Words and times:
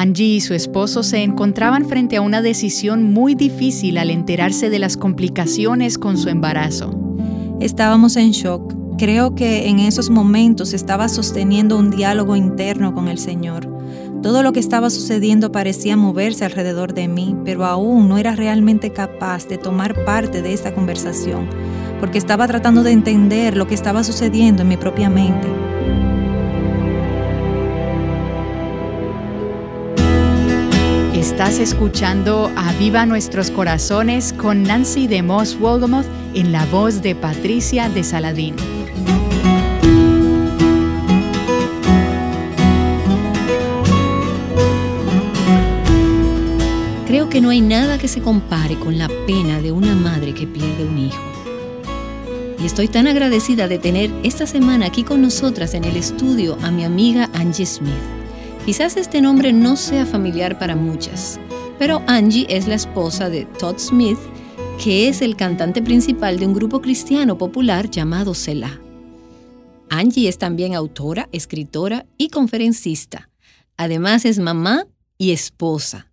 Angie 0.00 0.36
y 0.36 0.40
su 0.40 0.54
esposo 0.54 1.02
se 1.02 1.22
encontraban 1.22 1.84
frente 1.84 2.16
a 2.16 2.22
una 2.22 2.40
decisión 2.40 3.02
muy 3.02 3.34
difícil 3.34 3.98
al 3.98 4.08
enterarse 4.08 4.70
de 4.70 4.78
las 4.78 4.96
complicaciones 4.96 5.98
con 5.98 6.16
su 6.16 6.30
embarazo. 6.30 6.90
Estábamos 7.60 8.16
en 8.16 8.30
shock. 8.30 8.74
Creo 8.96 9.34
que 9.34 9.68
en 9.68 9.78
esos 9.78 10.08
momentos 10.08 10.72
estaba 10.72 11.10
sosteniendo 11.10 11.76
un 11.76 11.90
diálogo 11.90 12.34
interno 12.34 12.94
con 12.94 13.08
el 13.08 13.18
Señor. 13.18 13.68
Todo 14.22 14.42
lo 14.42 14.54
que 14.54 14.60
estaba 14.60 14.88
sucediendo 14.88 15.52
parecía 15.52 15.98
moverse 15.98 16.46
alrededor 16.46 16.94
de 16.94 17.06
mí, 17.06 17.36
pero 17.44 17.66
aún 17.66 18.08
no 18.08 18.16
era 18.16 18.34
realmente 18.34 18.94
capaz 18.94 19.48
de 19.48 19.58
tomar 19.58 20.06
parte 20.06 20.40
de 20.40 20.54
esta 20.54 20.74
conversación, 20.74 21.46
porque 22.00 22.16
estaba 22.16 22.48
tratando 22.48 22.82
de 22.82 22.92
entender 22.92 23.54
lo 23.54 23.66
que 23.66 23.74
estaba 23.74 24.02
sucediendo 24.02 24.62
en 24.62 24.68
mi 24.68 24.78
propia 24.78 25.10
mente. 25.10 25.59
Estás 31.40 31.58
escuchando 31.58 32.52
Aviva 32.54 33.06
Nuestros 33.06 33.50
Corazones 33.50 34.34
con 34.34 34.62
Nancy 34.62 35.06
de 35.06 35.22
Moss 35.22 35.58
Wolgamoth 35.58 36.04
en 36.34 36.52
la 36.52 36.66
voz 36.66 37.00
de 37.00 37.14
Patricia 37.14 37.88
de 37.88 38.04
Saladín. 38.04 38.56
Creo 47.06 47.30
que 47.30 47.40
no 47.40 47.48
hay 47.48 47.62
nada 47.62 47.96
que 47.96 48.06
se 48.06 48.20
compare 48.20 48.78
con 48.78 48.98
la 48.98 49.08
pena 49.26 49.62
de 49.62 49.72
una 49.72 49.94
madre 49.94 50.34
que 50.34 50.46
pierde 50.46 50.84
un 50.84 50.98
hijo. 50.98 51.22
Y 52.62 52.66
estoy 52.66 52.88
tan 52.88 53.06
agradecida 53.06 53.66
de 53.66 53.78
tener 53.78 54.10
esta 54.24 54.46
semana 54.46 54.84
aquí 54.84 55.04
con 55.04 55.22
nosotras 55.22 55.72
en 55.72 55.84
el 55.84 55.96
estudio 55.96 56.58
a 56.62 56.70
mi 56.70 56.84
amiga 56.84 57.30
Angie 57.32 57.64
Smith. 57.64 58.19
Quizás 58.66 58.96
este 58.96 59.20
nombre 59.20 59.52
no 59.52 59.76
sea 59.76 60.04
familiar 60.04 60.58
para 60.58 60.76
muchas, 60.76 61.40
pero 61.78 62.02
Angie 62.06 62.46
es 62.50 62.68
la 62.68 62.74
esposa 62.74 63.30
de 63.30 63.46
Todd 63.46 63.78
Smith, 63.78 64.18
que 64.82 65.08
es 65.08 65.22
el 65.22 65.34
cantante 65.34 65.82
principal 65.82 66.38
de 66.38 66.46
un 66.46 66.54
grupo 66.54 66.80
cristiano 66.82 67.38
popular 67.38 67.90
llamado 67.90 68.34
Selah. 68.34 68.78
Angie 69.88 70.28
es 70.28 70.38
también 70.38 70.74
autora, 70.74 71.28
escritora 71.32 72.06
y 72.18 72.28
conferencista. 72.28 73.30
Además 73.76 74.24
es 74.24 74.38
mamá 74.38 74.86
y 75.16 75.32
esposa 75.32 76.10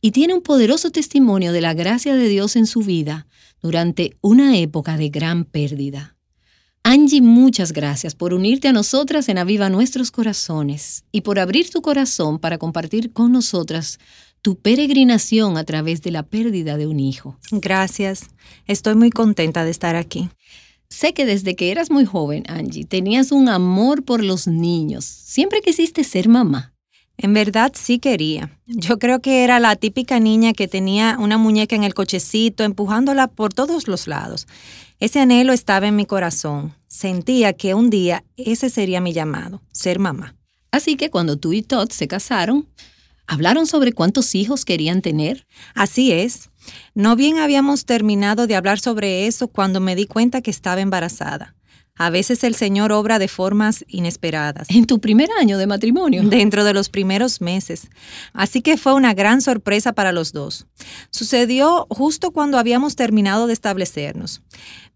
y 0.00 0.12
tiene 0.12 0.34
un 0.34 0.42
poderoso 0.42 0.90
testimonio 0.90 1.52
de 1.52 1.60
la 1.60 1.74
gracia 1.74 2.14
de 2.14 2.28
Dios 2.28 2.54
en 2.56 2.66
su 2.66 2.80
vida 2.80 3.26
durante 3.60 4.16
una 4.20 4.56
época 4.56 4.96
de 4.96 5.08
gran 5.08 5.44
pérdida. 5.44 6.17
Angie, 6.90 7.20
muchas 7.20 7.72
gracias 7.72 8.14
por 8.14 8.32
unirte 8.32 8.66
a 8.66 8.72
nosotras 8.72 9.28
en 9.28 9.36
Aviva 9.36 9.68
Nuestros 9.68 10.10
Corazones 10.10 11.04
y 11.12 11.20
por 11.20 11.38
abrir 11.38 11.68
tu 11.68 11.82
corazón 11.82 12.38
para 12.38 12.56
compartir 12.56 13.12
con 13.12 13.30
nosotras 13.30 13.98
tu 14.40 14.56
peregrinación 14.56 15.58
a 15.58 15.64
través 15.64 16.00
de 16.00 16.12
la 16.12 16.22
pérdida 16.22 16.78
de 16.78 16.86
un 16.86 16.98
hijo. 16.98 17.36
Gracias. 17.50 18.30
Estoy 18.66 18.94
muy 18.94 19.10
contenta 19.10 19.66
de 19.66 19.70
estar 19.70 19.96
aquí. 19.96 20.30
Sé 20.88 21.12
que 21.12 21.26
desde 21.26 21.56
que 21.56 21.70
eras 21.70 21.90
muy 21.90 22.06
joven, 22.06 22.44
Angie, 22.48 22.86
tenías 22.86 23.32
un 23.32 23.50
amor 23.50 24.02
por 24.02 24.24
los 24.24 24.46
niños. 24.46 25.04
Siempre 25.04 25.60
quisiste 25.60 26.04
ser 26.04 26.30
mamá. 26.30 26.72
En 27.18 27.34
verdad 27.34 27.72
sí 27.74 27.98
quería. 27.98 28.58
Yo 28.66 28.98
creo 28.98 29.20
que 29.20 29.42
era 29.42 29.58
la 29.58 29.74
típica 29.74 30.20
niña 30.20 30.52
que 30.54 30.68
tenía 30.68 31.16
una 31.18 31.36
muñeca 31.36 31.74
en 31.76 31.82
el 31.82 31.92
cochecito, 31.92 32.62
empujándola 32.62 33.26
por 33.26 33.52
todos 33.52 33.88
los 33.88 34.06
lados. 34.06 34.46
Ese 35.00 35.20
anhelo 35.20 35.52
estaba 35.52 35.86
en 35.86 35.94
mi 35.94 36.06
corazón. 36.06 36.74
Sentía 36.88 37.52
que 37.52 37.74
un 37.74 37.88
día 37.88 38.24
ese 38.36 38.68
sería 38.68 39.00
mi 39.00 39.12
llamado, 39.12 39.62
ser 39.70 40.00
mamá. 40.00 40.34
Así 40.72 40.96
que 40.96 41.08
cuando 41.08 41.36
tú 41.36 41.52
y 41.52 41.62
Todd 41.62 41.90
se 41.90 42.08
casaron, 42.08 42.68
¿hablaron 43.26 43.66
sobre 43.66 43.92
cuántos 43.92 44.34
hijos 44.34 44.64
querían 44.64 45.00
tener? 45.00 45.46
Así 45.74 46.10
es. 46.10 46.50
No 46.94 47.14
bien 47.14 47.38
habíamos 47.38 47.84
terminado 47.84 48.48
de 48.48 48.56
hablar 48.56 48.80
sobre 48.80 49.28
eso 49.28 49.46
cuando 49.46 49.80
me 49.80 49.94
di 49.94 50.06
cuenta 50.06 50.42
que 50.42 50.50
estaba 50.50 50.80
embarazada. 50.80 51.54
A 51.98 52.10
veces 52.10 52.44
el 52.44 52.54
Señor 52.54 52.92
obra 52.92 53.18
de 53.18 53.26
formas 53.26 53.84
inesperadas. 53.88 54.70
En 54.70 54.86
tu 54.86 55.00
primer 55.00 55.28
año 55.38 55.58
de 55.58 55.66
matrimonio. 55.66 56.22
Dentro 56.22 56.62
de 56.62 56.72
los 56.72 56.88
primeros 56.88 57.40
meses. 57.40 57.88
Así 58.32 58.62
que 58.62 58.76
fue 58.76 58.94
una 58.94 59.14
gran 59.14 59.42
sorpresa 59.42 59.92
para 59.92 60.12
los 60.12 60.32
dos. 60.32 60.66
Sucedió 61.10 61.88
justo 61.90 62.30
cuando 62.30 62.58
habíamos 62.58 62.94
terminado 62.94 63.48
de 63.48 63.52
establecernos. 63.52 64.42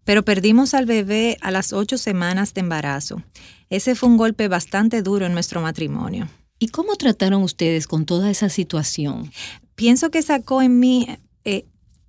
Pero 0.05 0.23
perdimos 0.23 0.73
al 0.73 0.85
bebé 0.85 1.37
a 1.41 1.51
las 1.51 1.73
ocho 1.73 1.97
semanas 1.97 2.53
de 2.53 2.61
embarazo. 2.61 3.23
Ese 3.69 3.95
fue 3.95 4.09
un 4.09 4.17
golpe 4.17 4.47
bastante 4.47 5.01
duro 5.01 5.25
en 5.25 5.33
nuestro 5.33 5.61
matrimonio. 5.61 6.29
¿Y 6.59 6.67
cómo 6.67 6.95
trataron 6.95 7.43
ustedes 7.43 7.87
con 7.87 8.05
toda 8.05 8.29
esa 8.29 8.49
situación? 8.49 9.31
Pienso 9.75 10.11
que 10.11 10.21
sacó 10.21 10.61
en 10.61 10.79
mí... 10.79 11.07
eh, 11.43 11.65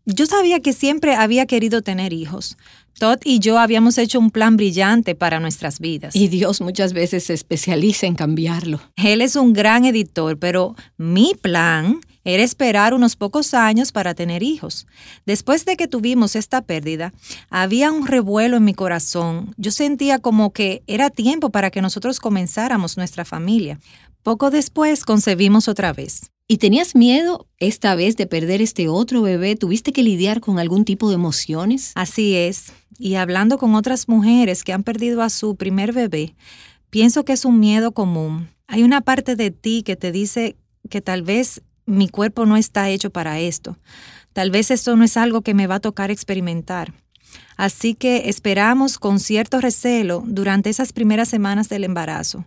yo 0.06 0.26
sabía 0.26 0.60
que 0.60 0.74
siempre 0.74 1.14
había 1.14 1.46
querido 1.46 1.80
tener 1.80 2.12
hijos. 2.12 2.58
Todd 2.98 3.18
y 3.24 3.38
yo 3.38 3.58
habíamos 3.58 3.98
hecho 3.98 4.18
un 4.18 4.30
plan 4.30 4.56
brillante 4.56 5.14
para 5.14 5.40
nuestras 5.40 5.80
vidas. 5.80 6.14
Y 6.14 6.28
Dios 6.28 6.60
muchas 6.60 6.92
veces 6.92 7.24
se 7.24 7.34
especializa 7.34 8.06
en 8.06 8.14
cambiarlo. 8.14 8.80
Él 8.96 9.20
es 9.20 9.34
un 9.34 9.52
gran 9.52 9.84
editor, 9.84 10.38
pero 10.38 10.76
mi 10.96 11.32
plan 11.40 12.00
era 12.24 12.42
esperar 12.42 12.94
unos 12.94 13.16
pocos 13.16 13.54
años 13.54 13.92
para 13.92 14.14
tener 14.14 14.42
hijos. 14.42 14.86
Después 15.26 15.64
de 15.64 15.76
que 15.76 15.88
tuvimos 15.88 16.36
esta 16.36 16.62
pérdida, 16.62 17.12
había 17.50 17.92
un 17.92 18.06
revuelo 18.06 18.56
en 18.56 18.64
mi 18.64 18.74
corazón. 18.74 19.54
Yo 19.56 19.70
sentía 19.70 20.18
como 20.18 20.52
que 20.52 20.82
era 20.86 21.10
tiempo 21.10 21.50
para 21.50 21.70
que 21.70 21.82
nosotros 21.82 22.20
comenzáramos 22.20 22.96
nuestra 22.96 23.24
familia. 23.24 23.78
Poco 24.22 24.50
después 24.50 25.04
concebimos 25.04 25.68
otra 25.68 25.92
vez. 25.92 26.30
¿Y 26.46 26.58
tenías 26.58 26.94
miedo 26.94 27.46
esta 27.58 27.94
vez 27.94 28.16
de 28.16 28.26
perder 28.26 28.60
este 28.60 28.88
otro 28.88 29.22
bebé? 29.22 29.56
¿Tuviste 29.56 29.92
que 29.92 30.02
lidiar 30.02 30.40
con 30.40 30.58
algún 30.58 30.84
tipo 30.84 31.08
de 31.08 31.14
emociones? 31.14 31.92
Así 31.94 32.34
es. 32.34 32.72
Y 32.98 33.14
hablando 33.14 33.58
con 33.58 33.74
otras 33.74 34.08
mujeres 34.08 34.62
que 34.62 34.72
han 34.72 34.82
perdido 34.82 35.22
a 35.22 35.30
su 35.30 35.56
primer 35.56 35.92
bebé, 35.92 36.34
pienso 36.90 37.24
que 37.24 37.32
es 37.32 37.44
un 37.44 37.60
miedo 37.60 37.92
común. 37.92 38.48
Hay 38.66 38.82
una 38.82 39.00
parte 39.00 39.36
de 39.36 39.50
ti 39.50 39.82
que 39.82 39.96
te 39.96 40.12
dice 40.12 40.56
que 40.90 41.00
tal 41.00 41.22
vez 41.22 41.62
mi 41.86 42.08
cuerpo 42.08 42.46
no 42.46 42.56
está 42.56 42.88
hecho 42.90 43.10
para 43.10 43.40
esto. 43.40 43.78
Tal 44.32 44.50
vez 44.50 44.70
esto 44.70 44.96
no 44.96 45.04
es 45.04 45.16
algo 45.16 45.42
que 45.42 45.54
me 45.54 45.66
va 45.66 45.76
a 45.76 45.80
tocar 45.80 46.10
experimentar. 46.10 46.92
Así 47.56 47.94
que 47.94 48.28
esperamos 48.28 48.98
con 48.98 49.20
cierto 49.20 49.60
recelo 49.60 50.24
durante 50.26 50.70
esas 50.70 50.92
primeras 50.92 51.28
semanas 51.28 51.68
del 51.68 51.84
embarazo. 51.84 52.44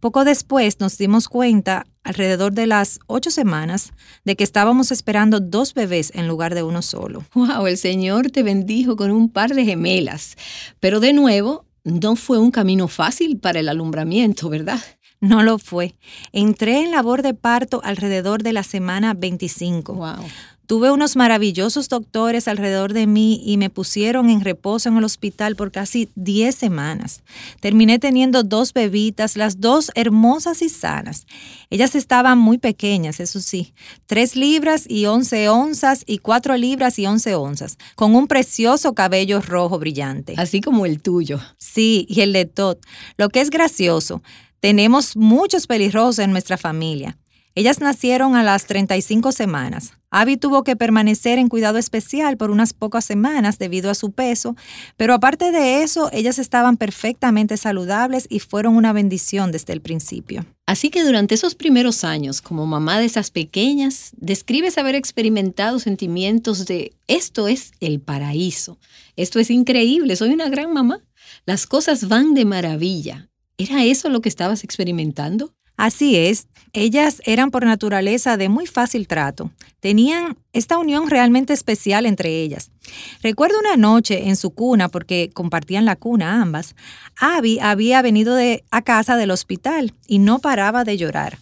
Poco 0.00 0.24
después 0.24 0.80
nos 0.80 0.96
dimos 0.96 1.28
cuenta, 1.28 1.86
alrededor 2.04 2.52
de 2.52 2.66
las 2.66 3.00
ocho 3.06 3.30
semanas, 3.30 3.92
de 4.24 4.34
que 4.34 4.44
estábamos 4.44 4.90
esperando 4.92 5.40
dos 5.40 5.74
bebés 5.74 6.10
en 6.14 6.26
lugar 6.26 6.54
de 6.54 6.62
uno 6.62 6.80
solo. 6.80 7.24
¡Wow! 7.34 7.66
El 7.66 7.76
Señor 7.76 8.30
te 8.30 8.42
bendijo 8.42 8.96
con 8.96 9.10
un 9.10 9.28
par 9.28 9.54
de 9.54 9.66
gemelas. 9.66 10.36
Pero 10.80 11.00
de 11.00 11.12
nuevo, 11.12 11.66
no 11.84 12.16
fue 12.16 12.38
un 12.38 12.50
camino 12.50 12.88
fácil 12.88 13.38
para 13.38 13.60
el 13.60 13.68
alumbramiento, 13.68 14.48
¿verdad? 14.48 14.80
No 15.20 15.42
lo 15.42 15.58
fue. 15.58 15.94
Entré 16.32 16.82
en 16.82 16.90
labor 16.90 17.22
de 17.22 17.34
parto 17.34 17.80
alrededor 17.84 18.42
de 18.42 18.52
la 18.52 18.62
semana 18.62 19.14
25. 19.14 19.94
¡Wow! 19.94 20.24
Tuve 20.70 20.92
unos 20.92 21.16
maravillosos 21.16 21.88
doctores 21.88 22.46
alrededor 22.46 22.92
de 22.92 23.08
mí 23.08 23.42
y 23.44 23.56
me 23.56 23.70
pusieron 23.70 24.30
en 24.30 24.40
reposo 24.40 24.88
en 24.88 24.98
el 24.98 25.02
hospital 25.02 25.56
por 25.56 25.72
casi 25.72 26.08
10 26.14 26.54
semanas. 26.54 27.24
Terminé 27.58 27.98
teniendo 27.98 28.44
dos 28.44 28.72
bebitas, 28.72 29.36
las 29.36 29.60
dos 29.60 29.90
hermosas 29.96 30.62
y 30.62 30.68
sanas. 30.68 31.26
Ellas 31.70 31.96
estaban 31.96 32.38
muy 32.38 32.58
pequeñas, 32.58 33.18
eso 33.18 33.40
sí, 33.40 33.74
3 34.06 34.36
libras 34.36 34.84
y 34.88 35.06
11 35.06 35.48
onzas 35.48 36.04
y 36.06 36.18
4 36.18 36.56
libras 36.56 37.00
y 37.00 37.06
11 37.06 37.34
onzas, 37.34 37.76
con 37.96 38.14
un 38.14 38.28
precioso 38.28 38.94
cabello 38.94 39.40
rojo 39.40 39.76
brillante. 39.80 40.34
Así 40.36 40.60
como 40.60 40.86
el 40.86 41.02
tuyo. 41.02 41.40
Sí, 41.58 42.06
y 42.08 42.20
el 42.20 42.32
de 42.32 42.44
Todd. 42.44 42.76
Lo 43.16 43.28
que 43.28 43.40
es 43.40 43.50
gracioso, 43.50 44.22
tenemos 44.60 45.16
muchos 45.16 45.66
pelirrojos 45.66 46.18
en 46.18 46.30
nuestra 46.30 46.56
familia. 46.56 47.16
Ellas 47.56 47.80
nacieron 47.80 48.36
a 48.36 48.44
las 48.44 48.66
35 48.66 49.32
semanas. 49.32 49.94
Abby 50.12 50.36
tuvo 50.36 50.64
que 50.64 50.76
permanecer 50.76 51.38
en 51.38 51.48
cuidado 51.48 51.78
especial 51.78 52.36
por 52.36 52.50
unas 52.50 52.72
pocas 52.72 53.04
semanas 53.04 53.58
debido 53.58 53.90
a 53.90 53.94
su 53.94 54.12
peso, 54.12 54.56
pero 54.96 55.14
aparte 55.14 55.52
de 55.52 55.82
eso, 55.82 56.10
ellas 56.12 56.38
estaban 56.38 56.76
perfectamente 56.76 57.56
saludables 57.56 58.26
y 58.28 58.40
fueron 58.40 58.76
una 58.76 58.92
bendición 58.92 59.52
desde 59.52 59.72
el 59.72 59.80
principio. 59.80 60.46
Así 60.66 60.90
que 60.90 61.04
durante 61.04 61.34
esos 61.34 61.54
primeros 61.54 62.04
años, 62.04 62.40
como 62.40 62.66
mamá 62.66 62.98
de 62.98 63.06
esas 63.06 63.30
pequeñas, 63.30 64.12
describes 64.16 64.78
haber 64.78 64.94
experimentado 64.94 65.78
sentimientos 65.78 66.66
de 66.66 66.92
esto 67.06 67.46
es 67.46 67.72
el 67.80 68.00
paraíso, 68.00 68.78
esto 69.16 69.38
es 69.38 69.50
increíble, 69.50 70.16
soy 70.16 70.30
una 70.30 70.48
gran 70.48 70.72
mamá, 70.72 71.02
las 71.46 71.66
cosas 71.66 72.08
van 72.08 72.34
de 72.34 72.44
maravilla. 72.44 73.29
¿Era 73.60 73.84
eso 73.84 74.08
lo 74.08 74.22
que 74.22 74.30
estabas 74.30 74.64
experimentando? 74.64 75.52
Así 75.76 76.16
es, 76.16 76.48
ellas 76.72 77.20
eran 77.24 77.50
por 77.50 77.66
naturaleza 77.66 78.38
de 78.38 78.48
muy 78.48 78.66
fácil 78.66 79.06
trato. 79.06 79.50
Tenían 79.80 80.38
esta 80.54 80.78
unión 80.78 81.10
realmente 81.10 81.52
especial 81.52 82.06
entre 82.06 82.40
ellas. 82.42 82.70
Recuerdo 83.22 83.58
una 83.58 83.76
noche 83.76 84.28
en 84.28 84.36
su 84.36 84.50
cuna, 84.50 84.88
porque 84.88 85.30
compartían 85.34 85.84
la 85.84 85.96
cuna 85.96 86.40
ambas, 86.40 86.74
Abby 87.18 87.58
había 87.60 88.00
venido 88.00 88.34
de, 88.34 88.64
a 88.70 88.80
casa 88.80 89.16
del 89.16 89.30
hospital 89.30 89.92
y 90.06 90.20
no 90.20 90.38
paraba 90.38 90.84
de 90.84 90.96
llorar. 90.96 91.38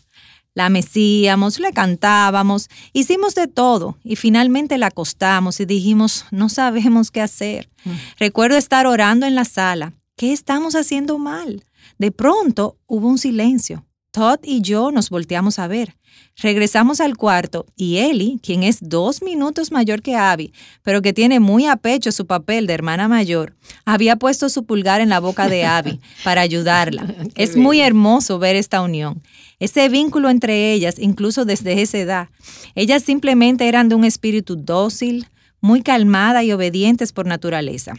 La 0.54 0.70
mecíamos, 0.70 1.60
le 1.60 1.72
cantábamos, 1.72 2.68
hicimos 2.92 3.36
de 3.36 3.46
todo 3.46 3.96
y 4.02 4.16
finalmente 4.16 4.76
la 4.76 4.88
acostamos 4.88 5.60
y 5.60 5.66
dijimos, 5.66 6.24
no 6.32 6.48
sabemos 6.48 7.12
qué 7.12 7.20
hacer. 7.20 7.68
Mm. 7.84 7.90
Recuerdo 8.18 8.56
estar 8.56 8.88
orando 8.88 9.24
en 9.24 9.36
la 9.36 9.44
sala. 9.44 9.92
¿Qué 10.16 10.32
estamos 10.32 10.74
haciendo 10.74 11.16
mal? 11.18 11.64
De 11.98 12.12
pronto 12.12 12.78
hubo 12.86 13.08
un 13.08 13.18
silencio. 13.18 13.84
Todd 14.10 14.38
y 14.42 14.62
yo 14.62 14.90
nos 14.90 15.10
volteamos 15.10 15.58
a 15.58 15.68
ver. 15.68 15.96
Regresamos 16.36 17.00
al 17.00 17.16
cuarto 17.16 17.66
y 17.76 17.98
Ellie, 17.98 18.38
quien 18.40 18.62
es 18.62 18.78
dos 18.80 19.22
minutos 19.22 19.70
mayor 19.72 20.02
que 20.02 20.16
Abby, 20.16 20.52
pero 20.82 21.02
que 21.02 21.12
tiene 21.12 21.40
muy 21.40 21.66
a 21.66 21.76
pecho 21.76 22.12
su 22.12 22.26
papel 22.26 22.66
de 22.66 22.74
hermana 22.74 23.08
mayor, 23.08 23.56
había 23.84 24.16
puesto 24.16 24.48
su 24.48 24.64
pulgar 24.64 25.00
en 25.00 25.08
la 25.08 25.20
boca 25.20 25.48
de 25.48 25.64
Abby 25.64 26.00
para 26.24 26.40
ayudarla. 26.40 27.14
es 27.34 27.56
muy 27.56 27.80
hermoso 27.80 28.38
ver 28.38 28.56
esta 28.56 28.80
unión. 28.80 29.22
Ese 29.58 29.88
vínculo 29.88 30.30
entre 30.30 30.72
ellas, 30.72 30.98
incluso 30.98 31.44
desde 31.44 31.82
esa 31.82 31.98
edad. 31.98 32.28
Ellas 32.74 33.02
simplemente 33.02 33.68
eran 33.68 33.88
de 33.88 33.96
un 33.96 34.04
espíritu 34.04 34.56
dócil, 34.56 35.26
muy 35.60 35.82
calmada 35.82 36.44
y 36.44 36.52
obedientes 36.52 37.12
por 37.12 37.26
naturaleza. 37.26 37.94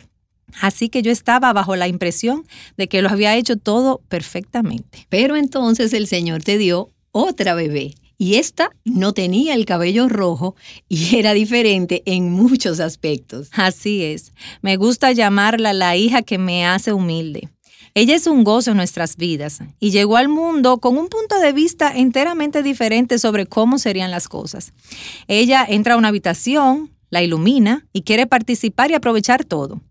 Así 0.62 0.90
que 0.90 1.02
yo 1.02 1.12
estaba 1.12 1.54
bajo 1.54 1.76
la 1.76 1.88
impresión 1.88 2.46
de 2.78 2.88
que 2.88 3.02
lo 3.02 3.10
había 3.10 3.36
hecho 3.36 3.58
todo 3.58 4.02
perfectamente. 4.10 5.06
Pero 5.10 5.36
entonces 5.36 5.94
el 5.94 6.08
Señor 6.08 6.44
te 6.44 6.58
dio 6.58 6.92
otra 7.12 7.54
bebé. 7.54 7.96
Y 8.22 8.36
esta 8.36 8.72
no 8.84 9.14
tenía 9.14 9.54
el 9.54 9.66
cabello 9.66 10.10
rojo 10.10 10.56
y 10.90 11.16
era 11.16 11.34
diferente 11.34 12.04
en 12.06 12.32
muchos 12.32 12.82
aspectos. 12.82 13.48
Así 13.54 14.04
es. 14.04 14.34
Me 14.62 14.76
gusta 14.76 15.14
llamarla 15.14 15.72
la 15.72 15.96
hija 15.96 16.22
que 16.22 16.38
me 16.38 16.66
hace 16.66 16.92
humilde. 16.92 17.50
Ella 17.96 18.16
es 18.16 18.28
un 18.28 18.44
gozo 18.44 18.72
en 18.72 18.78
nuestras 18.78 19.16
vidas 19.16 19.60
y 19.80 19.92
llegó 19.92 20.18
al 20.18 20.28
mundo 20.28 20.80
con 20.80 20.98
un 20.98 21.08
punto 21.08 21.40
de 21.40 21.54
vista 21.54 21.92
enteramente 21.96 22.62
diferente 22.62 23.18
sobre 23.20 23.46
cómo 23.46 23.80
serían 23.80 24.12
las 24.12 24.28
cosas. 24.28 24.74
Ella 25.28 25.66
entra 25.68 25.96
a 25.96 25.98
una 25.98 26.10
habitación, 26.10 26.92
la 27.10 27.24
ilumina 27.24 27.88
y 27.94 28.04
quiere 28.04 28.28
participar 28.28 28.92
y 28.92 28.94
aprovechar 28.94 29.44
todo. 29.44 29.82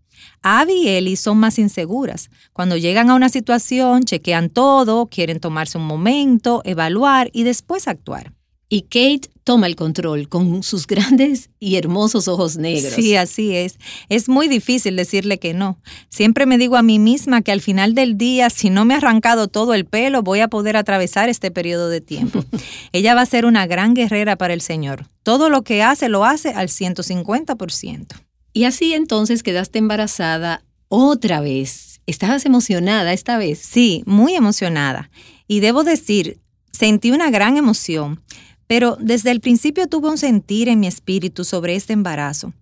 Abby 0.41 0.73
y 0.73 0.87
Ellie 0.89 1.17
son 1.17 1.37
más 1.37 1.59
inseguras. 1.59 2.29
Cuando 2.53 2.77
llegan 2.77 3.09
a 3.09 3.15
una 3.15 3.29
situación, 3.29 4.03
chequean 4.03 4.49
todo, 4.49 5.07
quieren 5.07 5.39
tomarse 5.39 5.77
un 5.77 5.85
momento, 5.85 6.61
evaluar 6.65 7.29
y 7.33 7.43
después 7.43 7.87
actuar. 7.87 8.33
Y 8.71 8.83
Kate 8.83 9.31
toma 9.43 9.65
el 9.65 9.75
control 9.75 10.29
con 10.29 10.61
sus 10.61 10.85
grandes 10.85 11.49
y 11.59 11.77
hermosos 11.77 12.27
ojos 12.27 12.57
negros. 12.57 12.93
Sí, 12.93 13.15
así 13.15 13.55
es. 13.55 13.79
Es 14.09 14.29
muy 14.29 14.47
difícil 14.47 14.95
decirle 14.95 15.39
que 15.39 15.55
no. 15.55 15.79
Siempre 16.09 16.45
me 16.45 16.59
digo 16.59 16.77
a 16.77 16.83
mí 16.83 16.99
misma 16.99 17.41
que 17.41 17.51
al 17.51 17.61
final 17.61 17.95
del 17.95 18.15
día, 18.15 18.51
si 18.51 18.69
no 18.69 18.85
me 18.85 18.93
he 18.93 18.97
arrancado 18.97 19.47
todo 19.47 19.73
el 19.73 19.85
pelo, 19.85 20.21
voy 20.21 20.41
a 20.41 20.49
poder 20.49 20.77
atravesar 20.77 21.29
este 21.29 21.49
periodo 21.49 21.89
de 21.89 21.99
tiempo. 21.99 22.45
Ella 22.91 23.15
va 23.15 23.21
a 23.21 23.25
ser 23.25 23.45
una 23.45 23.65
gran 23.65 23.95
guerrera 23.95 24.35
para 24.35 24.53
el 24.53 24.61
Señor. 24.61 25.07
Todo 25.23 25.49
lo 25.49 25.63
que 25.63 25.81
hace, 25.81 26.07
lo 26.07 26.23
hace 26.23 26.49
al 26.49 26.67
150%. 26.67 28.05
Y 28.53 28.65
así 28.65 28.93
entonces 28.93 29.43
quedaste 29.43 29.79
embarazada 29.79 30.63
otra 30.87 31.41
vez. 31.41 32.01
¿Estabas 32.05 32.45
emocionada 32.45 33.13
esta 33.13 33.37
vez? 33.37 33.59
Sí, 33.59 34.03
muy 34.05 34.35
emocionada. 34.35 35.11
Y 35.47 35.59
debo 35.59 35.83
decir, 35.83 36.39
sentí 36.71 37.11
una 37.11 37.29
gran 37.29 37.57
emoción, 37.57 38.21
pero 38.67 38.97
desde 38.99 39.31
el 39.31 39.41
principio 39.41 39.87
tuve 39.87 40.09
un 40.09 40.17
sentir 40.17 40.69
en 40.69 40.79
mi 40.79 40.87
espíritu 40.87 41.43
sobre 41.43 41.75
este 41.75 41.93
embarazo 41.93 42.53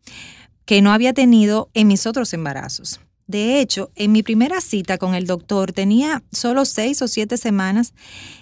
que 0.66 0.82
no 0.82 0.92
había 0.92 1.14
tenido 1.14 1.70
en 1.74 1.88
mis 1.88 2.06
otros 2.06 2.34
embarazos. 2.34 3.00
De 3.28 3.60
hecho, 3.60 3.92
en 3.96 4.14
mi 4.14 4.24
primera 4.24 4.62
cita 4.62 4.98
con 4.98 5.14
el 5.14 5.28
doctor 5.28 5.74
tenía 5.74 6.24
solo 6.32 6.64
seis 6.64 7.02
o 7.02 7.10
siete 7.10 7.38
semanas. 7.38 7.94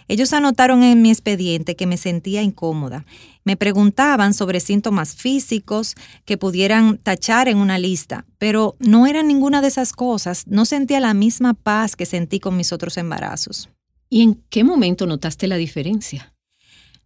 Ellos 0.07 0.31
anotaron 0.31 0.83
en 0.83 1.01
mi 1.01 1.09
expediente 1.09 1.75
que 1.75 1.87
me 1.87 1.97
sentía 1.97 2.43
incómoda. 2.43 3.05
Me 3.45 3.55
preguntaban 3.55 4.33
sobre 4.33 4.59
síntomas 4.59 5.15
físicos 5.15 5.93
que 6.25 6.35
pudieran 6.35 6.97
tachar 6.97 7.47
en 7.47 7.59
una 7.59 7.77
lista, 7.77 8.25
pero 8.39 8.75
no 8.79 9.05
eran 9.05 9.27
ninguna 9.27 9.61
de 9.61 9.67
esas 9.67 9.93
cosas. 9.93 10.47
No 10.47 10.65
sentía 10.65 10.99
la 10.99 11.13
misma 11.13 11.53
paz 11.53 11.95
que 11.95 12.07
sentí 12.07 12.39
con 12.39 12.57
mis 12.57 12.73
otros 12.73 12.97
embarazos. 12.97 13.69
¿Y 14.09 14.23
en 14.23 14.43
qué 14.49 14.63
momento 14.63 15.05
notaste 15.05 15.47
la 15.47 15.57
diferencia? 15.57 16.33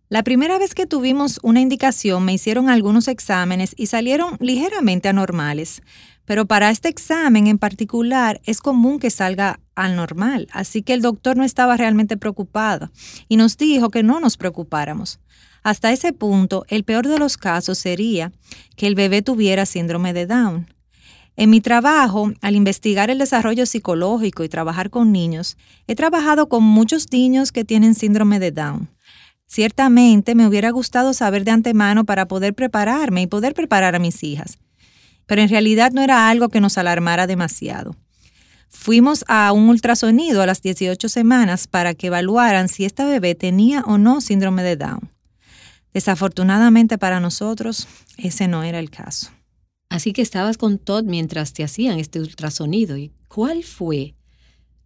La 0.07 0.23
primera 0.23 0.57
vez 0.57 0.73
que 0.73 0.85
tuvimos 0.85 1.39
una 1.43 1.59
indicación 1.59 2.23
me 2.23 2.33
hicieron 2.33 2.69
algunos 2.69 3.09
exámenes 3.09 3.73
y 3.77 3.87
salieron 3.87 4.37
ligeramente 4.39 5.09
anormales, 5.09 5.83
pero 6.23 6.45
para 6.45 6.71
este 6.71 6.87
examen 6.87 7.47
en 7.47 7.59
particular 7.59 8.39
es 8.45 8.61
común 8.61 8.97
que 8.97 9.11
salga 9.11 9.59
anormal, 9.75 10.47
así 10.51 10.83
que 10.83 10.93
el 10.93 11.01
doctor 11.01 11.35
no 11.35 11.43
estaba 11.43 11.75
realmente 11.75 12.17
preocupado 12.17 12.91
y 13.27 13.35
nos 13.35 13.57
dijo 13.57 13.89
que 13.89 14.03
no 14.03 14.19
nos 14.19 14.37
preocupáramos. 14.37 15.19
Hasta 15.63 15.91
ese 15.91 16.13
punto, 16.13 16.65
el 16.69 16.83
peor 16.83 17.07
de 17.07 17.19
los 17.19 17.37
casos 17.37 17.77
sería 17.77 18.31
que 18.75 18.87
el 18.87 18.95
bebé 18.95 19.21
tuviera 19.21 19.65
síndrome 19.65 20.13
de 20.13 20.25
Down. 20.25 20.67
En 21.35 21.49
mi 21.49 21.61
trabajo, 21.61 22.33
al 22.41 22.55
investigar 22.55 23.09
el 23.09 23.17
desarrollo 23.17 23.65
psicológico 23.65 24.43
y 24.43 24.49
trabajar 24.49 24.89
con 24.89 25.11
niños, 25.11 25.57
he 25.87 25.95
trabajado 25.95 26.49
con 26.49 26.63
muchos 26.63 27.11
niños 27.11 27.51
que 27.51 27.63
tienen 27.63 27.95
síndrome 27.95 28.39
de 28.39 28.51
Down. 28.51 28.89
Ciertamente 29.47 30.35
me 30.35 30.47
hubiera 30.47 30.69
gustado 30.69 31.13
saber 31.13 31.43
de 31.43 31.51
antemano 31.51 32.03
para 32.03 32.27
poder 32.27 32.53
prepararme 32.53 33.21
y 33.21 33.27
poder 33.27 33.53
preparar 33.53 33.95
a 33.95 33.99
mis 33.99 34.21
hijas, 34.23 34.59
pero 35.25 35.41
en 35.41 35.49
realidad 35.49 35.91
no 35.91 36.01
era 36.01 36.29
algo 36.29 36.49
que 36.49 36.61
nos 36.61 36.77
alarmara 36.77 37.25
demasiado. 37.25 37.95
Fuimos 38.67 39.25
a 39.27 39.51
un 39.51 39.69
ultrasonido 39.69 40.41
a 40.41 40.45
las 40.45 40.61
18 40.61 41.09
semanas 41.09 41.67
para 41.67 41.93
que 41.95 42.07
evaluaran 42.07 42.67
si 42.67 42.85
esta 42.85 43.05
bebé 43.05 43.33
tenía 43.33 43.81
o 43.81 43.97
no 43.97 44.21
síndrome 44.21 44.61
de 44.61 44.75
Down. 44.75 45.09
Desafortunadamente 45.93 46.97
para 46.97 47.19
nosotros, 47.19 47.87
ese 48.17 48.47
no 48.47 48.63
era 48.63 48.79
el 48.79 48.89
caso. 48.89 49.31
Así 49.89 50.13
que 50.13 50.21
estabas 50.21 50.57
con 50.57 50.77
Todd 50.77 51.03
mientras 51.05 51.53
te 51.53 51.63
hacían 51.63 51.99
este 51.99 52.19
ultrasonido. 52.19 52.95
¿Y 52.97 53.11
cuál 53.27 53.63
fue 53.63 54.15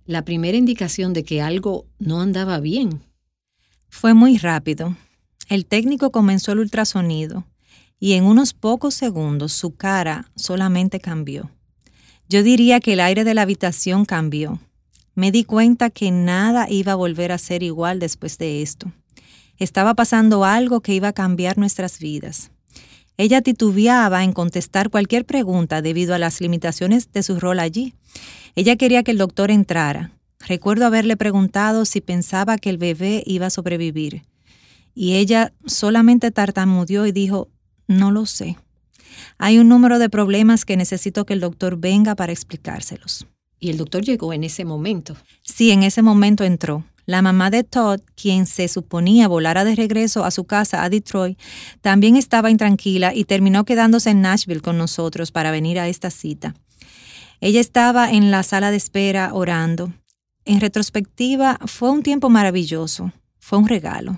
la 0.05 0.23
primera 0.23 0.57
indicación 0.57 1.13
de 1.13 1.23
que 1.23 1.41
algo 1.41 1.85
no 1.99 2.21
andaba 2.21 2.59
bien? 2.59 3.01
Fue 3.89 4.13
muy 4.13 4.37
rápido. 4.37 4.95
El 5.49 5.65
técnico 5.65 6.11
comenzó 6.11 6.53
el 6.53 6.59
ultrasonido 6.59 7.45
y 7.99 8.13
en 8.13 8.23
unos 8.23 8.53
pocos 8.53 8.95
segundos 8.95 9.53
su 9.53 9.75
cara 9.75 10.31
solamente 10.35 10.99
cambió. 10.99 11.51
Yo 12.29 12.43
diría 12.43 12.79
que 12.79 12.93
el 12.93 13.01
aire 13.01 13.23
de 13.23 13.33
la 13.33 13.43
habitación 13.43 14.05
cambió. 14.05 14.59
Me 15.15 15.31
di 15.31 15.43
cuenta 15.43 15.89
que 15.89 16.11
nada 16.11 16.67
iba 16.69 16.93
a 16.93 16.95
volver 16.95 17.31
a 17.31 17.37
ser 17.37 17.61
igual 17.61 17.99
después 17.99 18.37
de 18.37 18.61
esto. 18.61 18.91
Estaba 19.63 19.93
pasando 19.93 20.45
algo 20.45 20.81
que 20.81 20.93
iba 20.93 21.09
a 21.09 21.13
cambiar 21.13 21.57
nuestras 21.57 21.99
vidas. 21.99 22.51
Ella 23.17 23.41
titubeaba 23.41 24.23
en 24.23 24.33
contestar 24.33 24.89
cualquier 24.89 25.25
pregunta 25.25 25.81
debido 25.81 26.13
a 26.13 26.19
las 26.19 26.41
limitaciones 26.41 27.11
de 27.11 27.23
su 27.23 27.39
rol 27.39 27.59
allí. 27.59 27.93
Ella 28.55 28.75
quería 28.75 29.03
que 29.03 29.11
el 29.11 29.17
doctor 29.17 29.51
entrara, 29.51 30.11
Recuerdo 30.47 30.85
haberle 30.85 31.15
preguntado 31.15 31.85
si 31.85 32.01
pensaba 32.01 32.57
que 32.57 32.69
el 32.69 32.77
bebé 32.77 33.23
iba 33.25 33.45
a 33.45 33.49
sobrevivir. 33.49 34.23
Y 34.93 35.13
ella 35.13 35.53
solamente 35.65 36.31
tartamudeó 36.31 37.05
y 37.05 37.11
dijo, 37.11 37.49
No 37.87 38.11
lo 38.11 38.25
sé. 38.25 38.57
Hay 39.37 39.57
un 39.57 39.69
número 39.69 39.99
de 39.99 40.09
problemas 40.09 40.65
que 40.65 40.75
necesito 40.77 41.25
que 41.25 41.33
el 41.33 41.39
doctor 41.39 41.77
venga 41.77 42.15
para 42.15 42.33
explicárselos. 42.33 43.25
Y 43.59 43.69
el 43.69 43.77
doctor 43.77 44.03
llegó 44.03 44.33
en 44.33 44.43
ese 44.43 44.65
momento. 44.65 45.15
Sí, 45.41 45.71
en 45.71 45.83
ese 45.83 46.01
momento 46.01 46.43
entró. 46.43 46.83
La 47.05 47.21
mamá 47.21 47.49
de 47.49 47.63
Todd, 47.63 47.99
quien 48.15 48.45
se 48.45 48.67
suponía 48.67 49.27
volara 49.27 49.65
de 49.65 49.75
regreso 49.75 50.23
a 50.23 50.31
su 50.31 50.45
casa 50.45 50.83
a 50.83 50.89
Detroit, 50.89 51.37
también 51.81 52.15
estaba 52.15 52.49
intranquila 52.49 53.13
y 53.13 53.25
terminó 53.25 53.65
quedándose 53.65 54.09
en 54.09 54.21
Nashville 54.21 54.61
con 54.61 54.77
nosotros 54.77 55.31
para 55.31 55.51
venir 55.51 55.79
a 55.79 55.87
esta 55.87 56.09
cita. 56.09 56.55
Ella 57.41 57.59
estaba 57.59 58.11
en 58.11 58.31
la 58.31 58.43
sala 58.43 58.71
de 58.71 58.77
espera 58.77 59.31
orando. 59.33 59.91
En 60.45 60.61
retrospectiva, 60.61 61.59
fue 61.65 61.89
un 61.89 62.03
tiempo 62.03 62.29
maravilloso, 62.29 63.11
fue 63.39 63.59
un 63.59 63.67
regalo. 63.67 64.17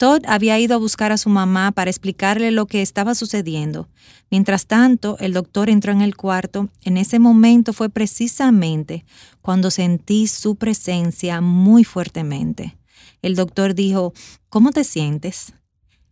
Todd 0.00 0.22
había 0.26 0.58
ido 0.58 0.74
a 0.74 0.78
buscar 0.78 1.12
a 1.12 1.18
su 1.18 1.28
mamá 1.28 1.72
para 1.72 1.90
explicarle 1.90 2.52
lo 2.52 2.64
que 2.64 2.80
estaba 2.80 3.14
sucediendo. 3.14 3.86
Mientras 4.30 4.66
tanto, 4.66 5.18
el 5.20 5.34
doctor 5.34 5.68
entró 5.68 5.92
en 5.92 6.00
el 6.00 6.16
cuarto. 6.16 6.70
En 6.80 6.96
ese 6.96 7.18
momento 7.18 7.74
fue 7.74 7.90
precisamente 7.90 9.04
cuando 9.42 9.70
sentí 9.70 10.26
su 10.26 10.56
presencia 10.56 11.42
muy 11.42 11.84
fuertemente. 11.84 12.78
El 13.20 13.36
doctor 13.36 13.74
dijo, 13.74 14.14
¿cómo 14.48 14.72
te 14.72 14.84
sientes? 14.84 15.52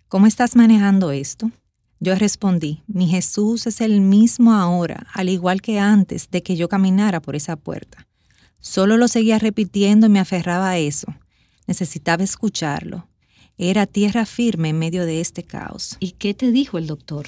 ¿Cómo 0.09 0.27
estás 0.27 0.55
manejando 0.55 1.11
esto? 1.11 1.51
Yo 1.99 2.15
respondí, 2.15 2.83
mi 2.89 3.09
Jesús 3.09 3.67
es 3.67 3.81
el 3.81 4.03
mismo 4.03 4.53
ahora, 4.53 5.07
al 5.15 5.31
igual 5.31 5.63
que 5.63 5.79
antes 5.79 6.29
de 6.31 6.43
que 6.43 6.57
yo 6.57 6.69
caminara 6.69 7.23
por 7.23 7.37
esa 7.37 7.57
puerta. 7.57 8.07
Solo 8.61 8.99
lo 8.99 9.09
seguía 9.09 9.39
repitiendo 9.39 10.09
y 10.09 10.11
me 10.11 10.21
aferraba 10.21 10.69
a 10.69 10.77
eso. 10.77 11.07
Necesitaba 11.67 12.23
escucharlo. 12.23 13.08
Era 13.61 13.87
tierra 13.87 14.25
firme 14.25 14.69
en 14.69 14.79
medio 14.79 15.05
de 15.05 15.21
este 15.21 15.43
caos. 15.43 15.97
¿Y 15.99 16.13
qué 16.13 16.33
te 16.33 16.53
dijo 16.53 16.79
el 16.79 16.87
doctor? 16.87 17.27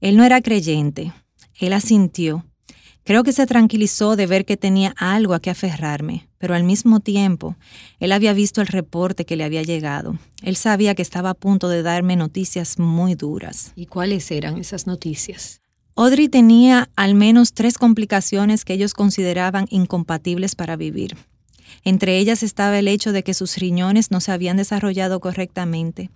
Él 0.00 0.16
no 0.16 0.22
era 0.22 0.40
creyente. 0.40 1.12
Él 1.58 1.72
asintió. 1.72 2.46
Creo 3.02 3.24
que 3.24 3.32
se 3.32 3.44
tranquilizó 3.44 4.14
de 4.14 4.28
ver 4.28 4.44
que 4.44 4.56
tenía 4.56 4.94
algo 4.96 5.34
a 5.34 5.40
que 5.40 5.50
aferrarme, 5.50 6.28
pero 6.38 6.54
al 6.54 6.62
mismo 6.62 7.00
tiempo, 7.00 7.56
él 7.98 8.12
había 8.12 8.34
visto 8.34 8.60
el 8.60 8.68
reporte 8.68 9.24
que 9.24 9.34
le 9.34 9.42
había 9.42 9.64
llegado. 9.64 10.16
Él 10.42 10.54
sabía 10.54 10.94
que 10.94 11.02
estaba 11.02 11.30
a 11.30 11.34
punto 11.34 11.68
de 11.68 11.82
darme 11.82 12.14
noticias 12.14 12.78
muy 12.78 13.16
duras. 13.16 13.72
¿Y 13.74 13.86
cuáles 13.86 14.30
eran 14.30 14.58
esas 14.58 14.86
noticias? 14.86 15.60
Audrey 15.96 16.28
tenía 16.28 16.88
al 16.94 17.16
menos 17.16 17.52
tres 17.52 17.78
complicaciones 17.78 18.64
que 18.64 18.74
ellos 18.74 18.94
consideraban 18.94 19.66
incompatibles 19.70 20.54
para 20.54 20.76
vivir. 20.76 21.16
Entre 21.84 22.18
ellas 22.18 22.42
estaba 22.42 22.78
el 22.78 22.88
hecho 22.88 23.12
de 23.12 23.22
que 23.22 23.34
sus 23.34 23.56
riñones 23.56 24.10
no 24.10 24.20
se 24.20 24.32
habían 24.32 24.56
desarrollado 24.56 25.20
correctamente. 25.20 26.10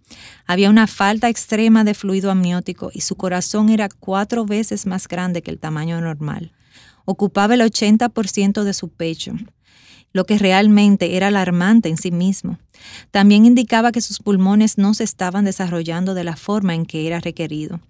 Había 0.46 0.70
una 0.70 0.86
falta 0.86 1.28
extrema 1.28 1.84
de 1.84 1.94
fluido 1.94 2.30
amniótico 2.30 2.90
y 2.92 3.00
su 3.02 3.16
corazón 3.16 3.68
era 3.68 3.88
cuatro 3.88 4.44
veces 4.44 4.86
más 4.86 5.08
grande 5.08 5.42
que 5.42 5.50
el 5.50 5.58
tamaño 5.58 6.00
normal. 6.00 6.52
Ocupaba 7.04 7.54
el 7.54 7.60
80% 7.60 8.62
de 8.62 8.74
su 8.74 8.88
pecho, 8.88 9.34
lo 10.12 10.24
que 10.24 10.38
realmente 10.38 11.16
era 11.16 11.28
alarmante 11.28 11.88
en 11.88 11.96
sí 11.96 12.10
mismo. 12.10 12.58
También 13.10 13.46
indicaba 13.46 13.92
que 13.92 14.00
sus 14.00 14.18
pulmones 14.18 14.78
no 14.78 14.94
se 14.94 15.04
estaban 15.04 15.44
desarrollando 15.44 16.14
de 16.14 16.24
la 16.24 16.36
forma 16.36 16.74
en 16.74 16.86
que 16.86 17.06
era 17.06 17.20
requerido. 17.20 17.80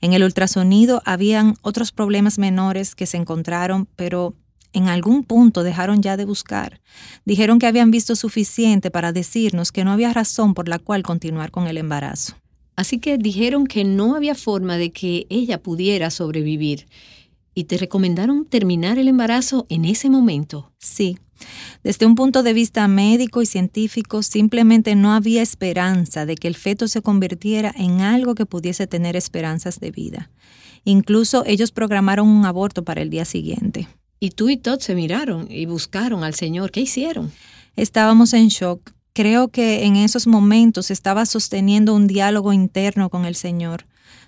En 0.00 0.12
el 0.12 0.24
ultrasonido 0.24 1.00
habían 1.04 1.54
otros 1.62 1.92
problemas 1.92 2.38
menores 2.38 2.94
que 2.94 3.06
se 3.06 3.16
encontraron, 3.16 3.86
pero 3.96 4.34
en 4.72 4.88
algún 4.88 5.24
punto 5.24 5.62
dejaron 5.62 6.02
ya 6.02 6.16
de 6.16 6.24
buscar. 6.24 6.80
Dijeron 7.24 7.58
que 7.58 7.66
habían 7.66 7.90
visto 7.90 8.16
suficiente 8.16 8.90
para 8.90 9.12
decirnos 9.12 9.72
que 9.72 9.84
no 9.84 9.92
había 9.92 10.12
razón 10.12 10.54
por 10.54 10.68
la 10.68 10.78
cual 10.78 11.02
continuar 11.02 11.50
con 11.50 11.66
el 11.66 11.78
embarazo. 11.78 12.36
Así 12.76 12.98
que 12.98 13.18
dijeron 13.18 13.66
que 13.66 13.84
no 13.84 14.14
había 14.16 14.34
forma 14.34 14.76
de 14.76 14.92
que 14.92 15.26
ella 15.28 15.62
pudiera 15.62 16.10
sobrevivir. 16.10 16.86
¿Y 17.54 17.64
te 17.64 17.76
recomendaron 17.76 18.46
terminar 18.46 18.98
el 18.98 19.08
embarazo 19.08 19.66
en 19.68 19.84
ese 19.84 20.08
momento? 20.08 20.72
Sí. 20.78 21.18
Desde 21.82 22.06
un 22.06 22.14
punto 22.14 22.42
de 22.42 22.52
vista 22.52 22.86
médico 22.88 23.42
y 23.42 23.46
científico, 23.46 24.22
simplemente 24.22 24.94
no 24.94 25.12
había 25.12 25.42
esperanza 25.42 26.24
de 26.24 26.36
que 26.36 26.48
el 26.48 26.54
feto 26.54 26.88
se 26.88 27.02
convirtiera 27.02 27.74
en 27.76 28.00
algo 28.00 28.34
que 28.34 28.46
pudiese 28.46 28.86
tener 28.86 29.16
esperanzas 29.16 29.80
de 29.80 29.90
vida. 29.90 30.30
Incluso 30.84 31.44
ellos 31.46 31.72
programaron 31.72 32.28
un 32.28 32.46
aborto 32.46 32.84
para 32.84 33.02
el 33.02 33.10
día 33.10 33.24
siguiente. 33.24 33.88
Y 34.22 34.30
tú 34.30 34.50
y 34.50 34.56
Todd 34.56 34.78
se 34.78 34.94
miraron 34.94 35.48
y 35.50 35.66
buscaron 35.66 36.22
al 36.22 36.34
Señor. 36.34 36.70
¿Qué 36.70 36.82
hicieron? 36.82 37.32
Estábamos 37.74 38.34
en 38.34 38.46
shock. 38.46 38.92
Creo 39.14 39.48
que 39.48 39.84
en 39.84 39.96
esos 39.96 40.28
momentos 40.28 40.92
estaba 40.92 41.26
sosteniendo 41.26 41.92
un 41.92 42.06
diálogo 42.06 42.52
interno 42.52 43.10
con 43.10 43.24
el 43.24 43.34
Señor. 43.34 43.84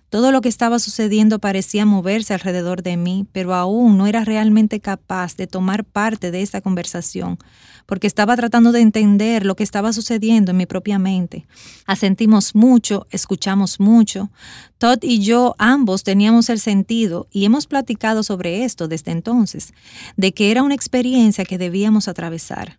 Todo 0.09 0.33
lo 0.33 0.41
que 0.41 0.49
estaba 0.49 0.81
sucediendo 0.81 1.39
parecía 1.39 1.87
moverse 1.87 2.35
alrededor 2.35 2.83
de 2.83 2.97
mí, 2.97 3.29
pero 3.31 3.55
aún 3.55 3.97
no 3.97 4.09
era 4.09 4.25
realmente 4.25 4.81
capaz 4.81 5.37
de 5.37 5.47
tomar 5.47 5.85
parte 5.85 6.33
de 6.33 6.43
esta 6.43 6.61
conversación, 6.61 7.39
porque 7.87 8.07
estaba 8.07 8.37
tratando 8.37 8.73
de 8.73 8.81
entender 8.81 9.45
lo 9.45 9.57
que 9.57 9.63
estaba 9.63 9.93
sucediendo 9.93 10.51
en 10.51 10.57
mi 10.57 10.67
propia 10.67 10.99
mente. 10.99 11.47
Asentimos 11.87 12.55
mucho, 12.55 13.07
escuchamos 13.11 13.81
mucho. 13.81 14.31
Todd 14.79 14.99
y 15.03 15.21
yo 15.21 15.55
ambos 15.59 16.03
teníamos 16.05 16.49
el 16.51 16.61
sentido 16.61 17.29
y 17.31 17.45
hemos 17.45 17.67
platicado 17.67 18.23
sobre 18.23 18.65
esto 18.65 18.89
desde 18.89 19.13
entonces, 19.13 19.73
de 20.17 20.33
que 20.33 20.51
era 20.51 20.63
una 20.63 20.75
experiencia 20.75 21.45
que 21.45 21.59
debíamos 21.59 22.09
atravesar. 22.09 22.79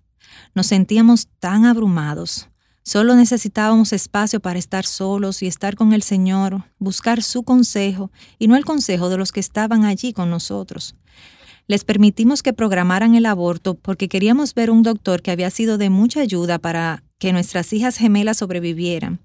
Nos 0.53 0.67
sentíamos 0.67 1.27
tan 1.39 1.65
abrumados. 1.65 2.49
Solo 2.83 3.15
necesitábamos 3.15 3.93
espacio 3.93 4.39
para 4.39 4.59
estar 4.59 4.85
solos 4.85 5.41
y 5.41 5.47
estar 5.47 5.75
con 5.75 5.91
el 5.91 6.03
Señor, 6.03 6.65
buscar 6.77 7.23
su 7.23 7.41
consejo 7.41 8.11
y 8.37 8.47
no 8.47 8.55
el 8.55 8.63
consejo 8.63 9.09
de 9.09 9.17
los 9.17 9.31
que 9.31 9.39
estaban 9.39 9.85
allí 9.85 10.13
con 10.13 10.29
nosotros. 10.29 10.95
Les 11.67 11.83
permitimos 11.83 12.43
que 12.43 12.53
programaran 12.53 13.15
el 13.15 13.25
aborto 13.25 13.73
porque 13.73 14.07
queríamos 14.07 14.53
ver 14.53 14.69
un 14.69 14.83
doctor 14.83 15.21
que 15.21 15.31
había 15.31 15.49
sido 15.49 15.77
de 15.77 15.89
mucha 15.89 16.21
ayuda 16.21 16.59
para 16.59 17.03
que 17.17 17.33
nuestras 17.33 17.73
hijas 17.73 17.97
gemelas 17.97 18.37
sobrevivieran. 18.37 19.19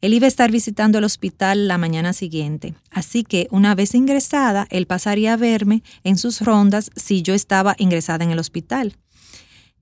Él 0.00 0.14
iba 0.14 0.26
a 0.26 0.28
estar 0.28 0.50
visitando 0.50 0.98
el 0.98 1.04
hospital 1.04 1.66
la 1.66 1.78
mañana 1.78 2.12
siguiente, 2.12 2.74
así 2.90 3.24
que 3.24 3.48
una 3.50 3.74
vez 3.74 3.94
ingresada, 3.94 4.66
él 4.70 4.86
pasaría 4.86 5.32
a 5.32 5.36
verme 5.36 5.82
en 6.04 6.18
sus 6.18 6.42
rondas 6.42 6.90
si 6.94 7.22
yo 7.22 7.34
estaba 7.34 7.74
ingresada 7.78 8.24
en 8.24 8.30
el 8.30 8.38
hospital. 8.38 8.96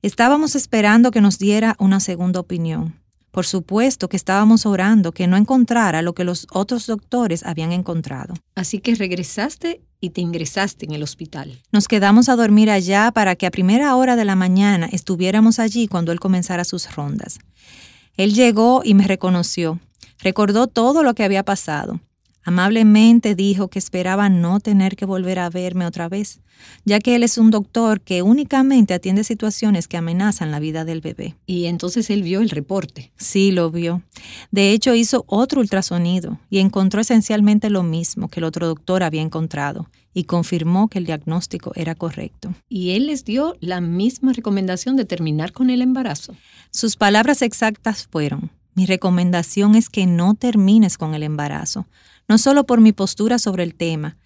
Estábamos 0.03 0.55
esperando 0.55 1.11
que 1.11 1.21
nos 1.21 1.39
diera 1.39 1.77
una 1.79 1.99
segunda 1.99 2.41
opinión. 2.41 3.04
Por 3.35 3.47
supuesto 3.47 4.09
que 4.09 4.17
estábamos 4.17 4.65
orando 4.65 5.11
que 5.11 5.27
no 5.27 5.37
encontrara 5.37 6.03
lo 6.03 6.15
que 6.15 6.23
los 6.23 6.47
otros 6.53 6.87
doctores 6.87 7.45
habían 7.45 7.73
encontrado. 7.73 8.35
Así 8.55 8.79
que 8.79 8.95
regresaste 8.95 9.81
y 10.01 10.11
te 10.11 10.21
ingresaste 10.21 10.87
en 10.87 10.93
el 10.93 11.03
hospital. 11.03 11.61
Nos 11.73 11.89
quedamos 11.89 12.29
a 12.29 12.37
dormir 12.37 12.71
allá 12.71 13.11
para 13.11 13.35
que 13.35 13.47
a 13.47 13.51
primera 13.51 13.97
hora 13.97 14.15
de 14.15 14.25
la 14.25 14.37
mañana 14.37 14.89
estuviéramos 14.93 15.59
allí 15.59 15.89
cuando 15.89 16.13
él 16.13 16.21
comenzara 16.21 16.63
sus 16.63 16.95
rondas. 16.95 17.41
Él 18.17 18.35
llegó 18.35 18.83
y 18.85 18.95
me 18.95 19.09
reconoció. 19.09 19.81
Recordó 20.21 20.69
todo 20.69 21.03
lo 21.03 21.15
que 21.15 21.25
había 21.25 21.43
pasado. 21.43 21.99
Amablemente 22.45 23.35
dijo 23.35 23.69
que 23.69 23.79
esperaba 23.79 24.29
no 24.29 24.61
tener 24.61 24.97
que 24.97 25.07
volver 25.07 25.39
a 25.39 25.49
verme 25.49 25.87
otra 25.87 26.11
vez, 26.11 26.41
ya 26.85 27.01
que 27.01 27.17
él 27.17 27.23
es 27.23 27.39
un 27.39 27.51
doctor 27.51 28.03
que 28.03 28.21
únicamente 28.21 28.93
atiende 28.93 29.25
situaciones 29.25 29.89
que 29.89 29.97
amenazan 29.97 30.51
la 30.51 30.61
vida 30.61 30.85
del 30.85 31.01
bebé. 31.01 31.37
Y 31.47 31.65
entonces 31.65 32.11
él 32.11 32.23
vio 32.23 32.43
el 32.43 32.51
reporte. 32.51 33.13
Sí, 33.17 33.51
lo 33.51 33.71
vio. 33.71 34.03
De 34.51 34.73
hecho, 34.73 34.95
hizo 34.95 35.25
otro 35.27 35.63
ultrasonido 35.63 36.39
y 36.51 36.59
encontró 36.59 37.01
esencialmente 37.01 37.71
lo 37.71 37.83
mismo 37.83 38.29
que 38.29 38.41
el 38.41 38.45
otro 38.45 38.67
doctor 38.67 39.03
había 39.03 39.23
encontrado 39.23 39.89
y 40.13 40.25
confirmó 40.25 40.89
que 40.89 40.99
el 40.99 41.07
diagnóstico 41.07 41.73
era 41.75 41.95
correcto. 41.95 42.55
Y 42.69 42.91
él 42.91 43.07
les 43.07 43.25
dio 43.25 43.57
la 43.61 43.81
misma 43.81 44.35
recomendación 44.35 44.97
de 44.97 45.07
terminar 45.07 45.53
con 45.53 45.71
el 45.71 45.81
embarazo. 45.81 46.37
Sus 46.71 46.97
palabras 46.97 47.41
exactas 47.41 48.07
fueron, 48.11 48.51
mi 48.75 48.87
recomendación 48.87 49.77
es 49.77 49.89
que 49.89 50.05
no 50.05 50.35
termines 50.35 50.99
con 50.99 51.15
el 51.15 51.23
embarazo 51.23 51.87
no 52.29 52.39
solo 52.39 52.65
por 52.65 52.81
mi 52.81 52.93
postura 52.93 53.39
sobre 53.39 53.63
el 53.63 53.75
tema, 53.75 54.17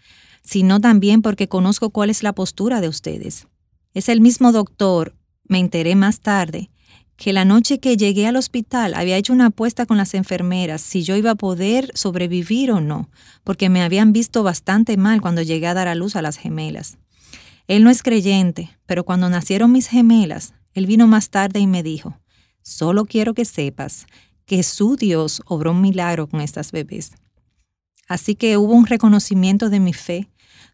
sino 0.42 0.80
también 0.80 1.22
porque 1.22 1.48
conozco 1.48 1.90
cuál 1.90 2.10
es 2.10 2.22
la 2.22 2.32
postura 2.32 2.80
de 2.80 2.88
ustedes. 2.88 3.46
Es 3.94 4.08
el 4.08 4.20
mismo 4.20 4.52
doctor, 4.52 5.14
me 5.44 5.58
enteré 5.58 5.94
más 5.94 6.20
tarde, 6.20 6.70
que 7.18 7.32
la 7.32 7.44
noche 7.44 7.80
que 7.80 7.96
llegué 7.96 8.28
al 8.28 8.36
hospital 8.36 8.94
había 8.94 9.16
hecho 9.16 9.32
una 9.32 9.46
apuesta 9.46 9.86
con 9.86 9.96
las 9.96 10.14
enfermeras 10.14 10.80
si 10.80 11.02
yo 11.02 11.16
iba 11.16 11.32
a 11.32 11.34
poder 11.34 11.90
sobrevivir 11.94 12.70
o 12.70 12.80
no, 12.80 13.10
porque 13.42 13.68
me 13.68 13.82
habían 13.82 14.12
visto 14.12 14.44
bastante 14.44 14.96
mal 14.96 15.20
cuando 15.20 15.42
llegué 15.42 15.66
a 15.66 15.74
dar 15.74 15.88
a 15.88 15.96
luz 15.96 16.14
a 16.14 16.22
las 16.22 16.36
gemelas. 16.36 16.96
Él 17.66 17.82
no 17.82 17.90
es 17.90 18.04
creyente, 18.04 18.70
pero 18.86 19.04
cuando 19.04 19.28
nacieron 19.28 19.72
mis 19.72 19.88
gemelas, 19.88 20.54
él 20.74 20.86
vino 20.86 21.08
más 21.08 21.28
tarde 21.28 21.58
y 21.58 21.66
me 21.66 21.82
dijo, 21.82 22.20
solo 22.62 23.04
quiero 23.04 23.34
que 23.34 23.44
sepas 23.44 24.06
que 24.46 24.62
su 24.62 24.96
Dios 24.96 25.42
obró 25.44 25.72
un 25.72 25.80
milagro 25.80 26.28
con 26.28 26.40
estas 26.40 26.70
bebés. 26.70 27.12
Así 28.08 28.34
que 28.34 28.56
hubo 28.56 28.72
un 28.72 28.86
reconocimiento 28.86 29.68
de 29.70 29.80
mi 29.80 29.92
fe. 29.92 30.28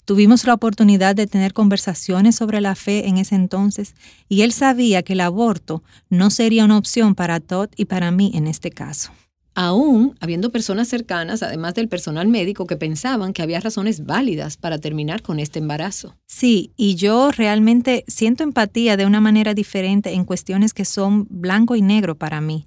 Tuvimos 0.05 0.45
la 0.45 0.55
oportunidad 0.55 1.17
de 1.17 1.27
tener 1.27 1.53
conversaciones 1.53 2.37
sobre 2.37 2.61
la 2.61 2.75
fe 2.75 3.09
en 3.09 3.17
ese 3.19 3.35
entonces 3.35 3.95
y 4.29 4.43
él 4.43 4.53
sabía 4.53 5.03
que 5.03 5.15
el 5.15 5.21
aborto 5.21 5.83
no 6.11 6.31
sería 6.31 6.65
una 6.65 6.77
opción 6.79 7.15
para 7.15 7.41
Todd 7.41 7.69
y 7.77 7.87
para 7.87 8.11
mí 8.11 8.31
en 8.35 8.47
este 8.47 8.71
caso. 8.71 9.13
aún 9.57 10.17
habiendo 10.21 10.51
personas 10.51 10.89
cercanas, 10.89 11.43
además 11.43 11.75
del 11.75 11.89
personal 11.89 12.27
médico, 12.27 12.67
que 12.67 12.77
pensaban 12.77 13.33
que 13.33 13.41
había 13.43 13.61
razones 13.61 14.05
válidas 14.05 14.57
para 14.57 14.79
terminar 14.79 15.23
con 15.23 15.39
este 15.39 15.61
embarazo. 15.61 16.17
Sí, 16.27 16.73
y 16.77 16.97
yo 16.97 17.31
realmente 17.31 18.05
siento 18.09 18.43
empatía 18.43 18.97
de 18.97 19.07
una 19.07 19.21
manera 19.21 19.55
diferente 19.55 20.13
en 20.13 20.25
cuestiones 20.25 20.75
que 20.75 20.85
son 20.85 21.27
blanco 21.31 21.77
y 21.77 21.83
negro 21.83 22.17
para 22.17 22.41
mí. 22.41 22.67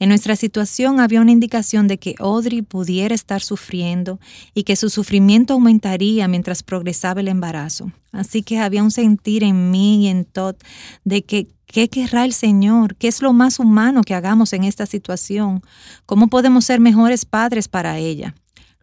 En 0.00 0.10
nuestra 0.10 0.36
situación 0.36 1.00
había 1.00 1.20
una 1.20 1.32
indicación 1.32 1.88
de 1.88 1.98
que 1.98 2.14
Audrey 2.18 2.62
pudiera 2.62 3.14
estar 3.14 3.42
sufriendo 3.42 4.20
y 4.54 4.62
que 4.62 4.76
su 4.76 4.90
sufrimiento 4.90 5.54
aumentaría 5.54 6.28
mientras 6.28 6.62
progresaba 6.62 7.20
el 7.20 7.28
embarazo. 7.28 7.90
Así 8.12 8.42
que 8.42 8.58
había 8.60 8.82
un 8.82 8.92
sentir 8.92 9.42
en 9.42 9.70
mí 9.70 10.04
y 10.04 10.08
en 10.08 10.24
Todd 10.24 10.56
de 11.04 11.22
que 11.24 11.48
¿Qué 11.68 11.90
querrá 11.90 12.24
el 12.24 12.32
Señor? 12.32 12.96
¿Qué 12.96 13.08
es 13.08 13.20
lo 13.20 13.34
más 13.34 13.58
humano 13.58 14.02
que 14.02 14.14
hagamos 14.14 14.54
en 14.54 14.64
esta 14.64 14.86
situación? 14.86 15.60
¿Cómo 16.06 16.28
podemos 16.28 16.64
ser 16.64 16.80
mejores 16.80 17.26
padres 17.26 17.68
para 17.68 17.98
ella? 17.98 18.34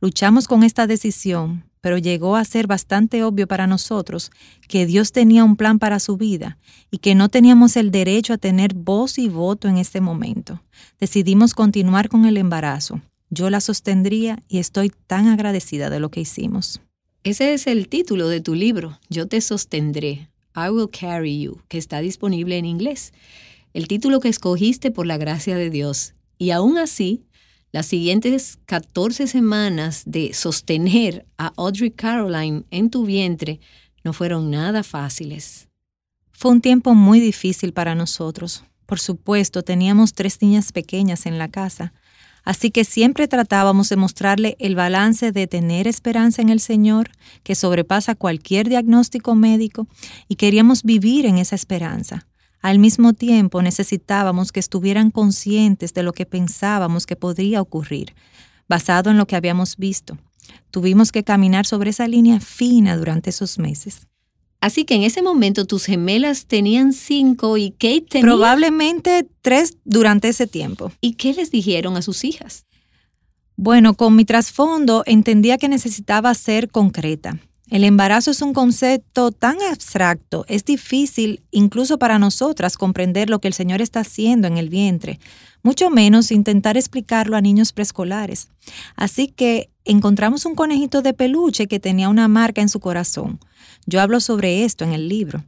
Luchamos 0.02 0.48
con 0.48 0.62
esta 0.62 0.86
decisión, 0.86 1.65
pero 1.86 2.00
llegó 2.00 2.36
a 2.36 2.44
ser 2.46 2.66
bastante 2.66 3.24
obvio 3.24 3.46
para 3.46 3.68
nosotros 3.68 4.32
que 4.68 4.88
Dios 4.88 5.12
tenía 5.12 5.44
un 5.44 5.56
plan 5.56 5.78
para 5.78 6.00
su 6.00 6.18
vida 6.18 6.58
y 6.90 6.98
que 6.98 7.14
no 7.14 7.30
teníamos 7.30 7.78
el 7.78 7.92
derecho 7.92 8.34
a 8.34 8.40
tener 8.40 8.74
voz 8.74 9.20
y 9.20 9.30
voto 9.30 9.68
en 9.68 9.78
este 9.78 10.02
momento. 10.02 10.64
Decidimos 11.00 11.54
continuar 11.54 12.10
con 12.10 12.26
el 12.26 12.38
embarazo. 12.38 13.02
Yo 13.30 13.52
la 13.52 13.62
sostendría 13.62 14.42
y 14.48 14.58
estoy 14.58 14.92
tan 15.06 15.28
agradecida 15.28 15.92
de 15.92 16.00
lo 16.00 16.10
que 16.10 16.22
hicimos. 16.22 16.82
Ese 17.24 17.54
es 17.54 17.68
el 17.68 17.88
título 17.88 18.30
de 18.30 18.42
tu 18.42 18.56
libro, 18.56 19.00
Yo 19.12 19.28
te 19.28 19.40
sostendré. 19.40 20.32
I 20.56 20.70
Will 20.72 20.90
Carry 20.90 21.40
You, 21.40 21.62
que 21.68 21.78
está 21.78 22.00
disponible 22.00 22.58
en 22.58 22.66
inglés, 22.66 23.14
el 23.74 23.88
título 23.88 24.22
que 24.22 24.30
escogiste 24.30 24.90
por 24.90 25.06
la 25.06 25.18
gracia 25.18 25.56
de 25.56 25.70
Dios. 25.70 26.16
Y 26.40 26.50
aún 26.50 26.80
así, 26.80 27.28
las 27.76 27.88
siguientes 27.88 28.58
14 28.68 29.28
semanas 29.28 30.04
de 30.06 30.34
sostener 30.34 31.26
a 31.38 31.48
Audrey 31.58 31.92
Caroline 31.92 32.64
en 32.72 32.90
tu 32.90 33.04
vientre 33.04 33.60
no 34.06 34.14
fueron 34.14 34.50
nada 34.50 34.82
fáciles. 34.82 35.68
Fue 36.32 36.52
un 36.52 36.62
tiempo 36.62 36.96
muy 36.96 37.20
difícil 37.20 37.74
para 37.74 37.94
nosotros. 37.94 38.64
Por 38.86 39.02
supuesto, 39.02 39.62
teníamos 39.62 40.14
tres 40.14 40.42
niñas 40.42 40.72
pequeñas 40.72 41.26
en 41.26 41.38
la 41.38 41.50
casa, 41.50 41.92
Así 42.46 42.70
que 42.70 42.86
siempre 42.86 43.28
tratábamos 43.28 43.90
de 43.90 43.96
mostrarle 43.96 44.56
el 44.60 44.76
balance 44.76 45.32
de 45.32 45.48
tener 45.48 45.88
esperanza 45.88 46.44
en 46.44 46.50
el 46.50 46.60
Señor, 46.60 47.10
que 47.42 47.56
sobrepasa 47.56 48.14
cualquier 48.14 48.70
diagnóstico 48.70 49.34
médico, 49.34 49.88
y 50.28 50.36
queríamos 50.36 50.84
vivir 50.84 51.26
en 51.26 51.40
esa 51.40 51.56
esperanza. 51.56 52.28
Al 52.66 52.80
mismo 52.80 53.14
tiempo 53.14 53.62
necesitábamos 53.62 54.52
que 54.52 54.60
estuvieran 54.60 55.12
conscientes 55.12 55.94
de 55.94 56.02
lo 56.02 56.14
que 56.14 56.26
pensábamos 56.26 57.06
que 57.06 57.16
podría 57.16 57.62
ocurrir, 57.62 58.16
basado 58.68 59.12
en 59.12 59.20
lo 59.20 59.28
que 59.28 59.36
habíamos 59.36 59.78
visto. 59.78 60.18
Tuvimos 60.72 61.12
que 61.12 61.24
caminar 61.24 61.68
sobre 61.68 61.92
esa 61.92 62.08
línea 62.08 62.40
fina 62.40 62.98
durante 62.98 63.30
esos 63.30 63.60
meses. 63.60 64.08
Así 64.62 64.84
que 64.84 64.96
en 64.96 65.04
ese 65.04 65.22
momento 65.22 65.66
tus 65.66 65.86
gemelas 65.86 66.48
tenían 66.48 66.92
cinco 66.92 67.56
y 67.58 67.70
Kate 67.70 68.06
tenía... 68.10 68.26
Probablemente 68.26 69.28
tres 69.44 69.78
durante 69.86 70.30
ese 70.30 70.48
tiempo. 70.48 70.92
¿Y 71.02 71.14
qué 71.14 71.36
les 71.36 71.52
dijeron 71.52 71.98
a 71.98 72.02
sus 72.02 72.24
hijas? 72.24 72.66
Bueno, 73.56 73.94
con 73.94 74.16
mi 74.16 74.26
trasfondo 74.26 75.04
entendía 75.06 75.60
que 75.60 75.70
necesitaba 75.70 76.34
ser 76.34 76.72
concreta. 76.72 77.38
El 77.70 77.84
embarazo 77.84 78.30
es 78.30 78.44
un 78.44 78.54
concepto 78.54 79.32
tan 79.32 79.58
abstracto, 79.72 80.46
es 80.48 80.66
difícil 80.66 81.42
incluso 81.50 81.98
para 81.98 82.20
nosotras 82.20 82.78
comprender 82.78 83.30
lo 83.30 83.40
que 83.40 83.48
el 83.48 83.56
Señor 83.56 83.82
está 83.82 84.02
haciendo 84.02 84.48
en 84.48 84.58
el 84.58 84.70
vientre, 84.70 85.20
mucho 85.64 85.90
menos 85.90 86.32
intentar 86.32 86.78
explicarlo 86.78 87.36
a 87.36 87.42
niños 87.42 87.74
preescolares. 87.74 88.50
Así 88.96 89.30
que 89.30 89.72
encontramos 89.84 90.46
un 90.46 90.54
conejito 90.54 91.02
de 91.02 91.16
peluche 91.16 91.66
que 91.66 91.80
tenía 91.80 92.08
una 92.08 92.28
marca 92.28 92.62
en 92.62 92.70
su 92.70 92.80
corazón. 92.80 93.40
Yo 93.88 94.00
hablo 94.00 94.20
sobre 94.20 94.64
esto 94.64 94.84
en 94.84 94.94
el 94.94 95.10
libro. 95.10 95.44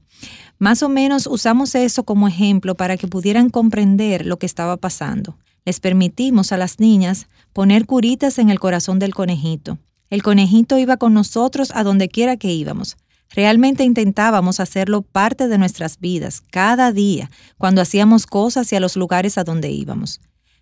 Más 0.57 0.81
o 0.81 0.89
menos 0.89 1.27
usamos 1.27 1.75
eso 1.75 2.03
como 2.03 2.27
ejemplo 2.27 2.74
para 2.74 2.97
que 2.97 3.07
pudieran 3.07 3.51
comprender 3.51 4.25
lo 4.25 4.39
que 4.39 4.47
estaba 4.47 4.77
pasando. 4.77 5.38
Les 5.65 5.79
permitimos 5.79 6.51
a 6.51 6.57
las 6.57 6.79
niñas 6.79 7.27
poner 7.53 7.86
curitas 7.86 8.39
en 8.39 8.50
el 8.50 8.59
corazón 8.59 8.97
del 8.97 9.13
conejito. 9.13 9.77
El 10.10 10.24
conejito 10.24 10.78
iba 10.78 10.98
con 10.98 11.13
nosotros 11.13 11.72
a 11.74 11.84
donde 11.84 12.10
quiera 12.10 12.38
que 12.38 12.52
íbamos. 12.54 12.98
Realmente 13.30 13.84
intentábamos 13.84 14.60
hacerlo 14.60 15.02
parte 15.02 15.48
de 15.48 15.58
nuestras 15.58 16.00
vidas, 16.00 16.41
cada 16.50 16.91
día, 16.91 17.30
cuando 17.58 17.82
hacíamos 17.82 18.26
cosas 18.26 18.72
y 18.72 18.76
a 18.76 18.80
los 18.80 18.96
lugares 18.96 19.38
a 19.38 19.43
donde 19.43 19.70
íbamos. 19.70 20.22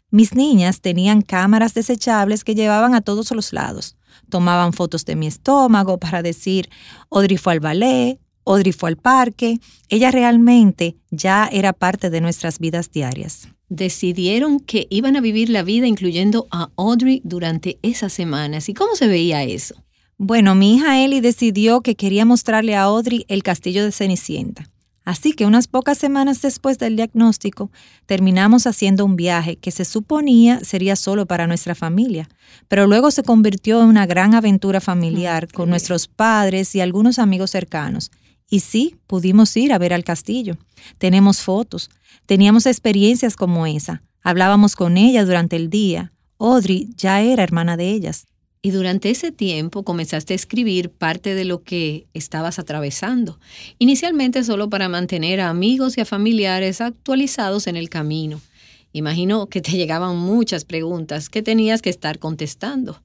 Mis 0.10 0.34
niñas 0.34 0.82
tenían 0.82 1.22
cámaras 1.22 1.74
desechables 1.74 2.44
que 2.44 2.56
llevaban 2.56 2.96
a 2.96 3.02
todos 3.02 3.32
los 3.32 3.54
lados. 3.54 3.98
Tomaban 4.30 4.74
fotos 4.74 5.06
de 5.06 5.16
mi 5.16 5.28
estómago 5.28 6.00
para 6.00 6.22
decir, 6.22 6.70
Audrey 7.12 7.38
fue 7.38 7.54
al 7.54 7.60
ballet, 7.60 8.20
fue 8.78 8.90
al 8.90 8.98
parque. 8.98 9.60
Ella 9.90 10.12
realmente 10.12 10.98
ya 11.12 11.50
era 11.52 11.74
parte 11.74 12.10
de 12.10 12.22
nuestras 12.22 12.60
vidas 12.60 12.92
diarias. 12.92 13.50
Decidieron 13.70 14.60
que 14.60 14.88
iban 14.90 15.16
a 15.16 15.22
vivir 15.22 15.50
la 15.50 15.64
vida 15.64 15.88
incluyendo 15.88 16.48
a 16.52 16.70
Audrey 16.76 17.22
durante 17.24 17.80
esas 17.82 18.14
semanas. 18.14 18.70
¿Y 18.70 18.74
cómo 18.74 18.96
se 18.96 19.08
veía 19.08 19.44
eso? 19.44 19.76
Bueno, 20.18 20.56
mi 20.56 20.76
hija 20.76 21.04
Ellie 21.04 21.22
decidió 21.22 21.82
que 21.82 21.96
quería 21.96 22.26
mostrarle 22.26 22.76
a 22.76 22.84
Audrey 22.84 23.26
el 23.28 23.44
castillo 23.44 23.84
de 23.84 23.92
Cenicienta. 23.92 24.70
Así 25.06 25.34
que 25.34 25.46
unas 25.46 25.68
pocas 25.68 26.00
semanas 26.00 26.42
después 26.42 26.80
del 26.80 26.96
diagnóstico, 26.96 27.70
terminamos 28.08 28.66
haciendo 28.66 29.06
un 29.06 29.16
viaje 29.16 29.56
que 29.56 29.70
se 29.70 29.86
suponía 29.86 30.60
sería 30.62 30.96
solo 30.96 31.28
para 31.28 31.46
nuestra 31.46 31.76
familia, 31.76 32.28
pero 32.68 32.88
luego 32.88 33.12
se 33.12 33.22
convirtió 33.22 33.82
en 33.82 33.88
una 33.88 34.08
gran 34.08 34.34
aventura 34.34 34.82
familiar 34.82 35.48
con 35.52 35.70
nuestros 35.70 36.08
padres 36.08 36.74
y 36.74 36.82
algunos 36.82 37.20
amigos 37.20 37.52
cercanos. 37.52 38.10
Y 38.50 38.62
sí, 38.62 38.96
pudimos 39.06 39.56
ir 39.58 39.74
a 39.74 39.78
ver 39.78 39.94
al 39.94 40.04
castillo. 40.04 40.58
Tenemos 40.98 41.42
fotos, 41.42 41.90
teníamos 42.26 42.66
experiencias 42.66 43.36
como 43.36 43.68
esa, 43.68 44.04
hablábamos 44.22 44.76
con 44.76 44.98
ella 44.98 45.26
durante 45.26 45.56
el 45.56 45.70
día. 45.70 46.12
Audrey 46.40 46.90
ya 46.98 47.22
era 47.22 47.44
hermana 47.44 47.78
de 47.78 47.92
ellas. 47.92 48.26
Y 48.62 48.72
durante 48.72 49.12
ese 49.12 49.32
tiempo 49.32 49.84
comenzaste 49.84 50.34
a 50.34 50.36
escribir 50.36 50.90
parte 50.90 51.36
de 51.36 51.46
lo 51.46 51.62
que 51.62 52.08
estabas 52.16 52.58
atravesando, 52.58 53.40
inicialmente 53.78 54.44
solo 54.44 54.72
para 54.72 54.90
mantener 54.90 55.40
a 55.40 55.50
amigos 55.50 55.98
y 55.98 56.02
a 56.02 56.06
familiares 56.06 56.82
actualizados 56.82 57.68
en 57.68 57.76
el 57.76 57.90
camino. 57.90 58.42
Imagino 58.92 59.48
que 59.48 59.62
te 59.62 59.72
llegaban 59.78 60.18
muchas 60.18 60.66
preguntas 60.66 61.30
que 61.30 61.44
tenías 61.44 61.84
que 61.84 61.92
estar 61.92 62.18
contestando. 62.18 63.04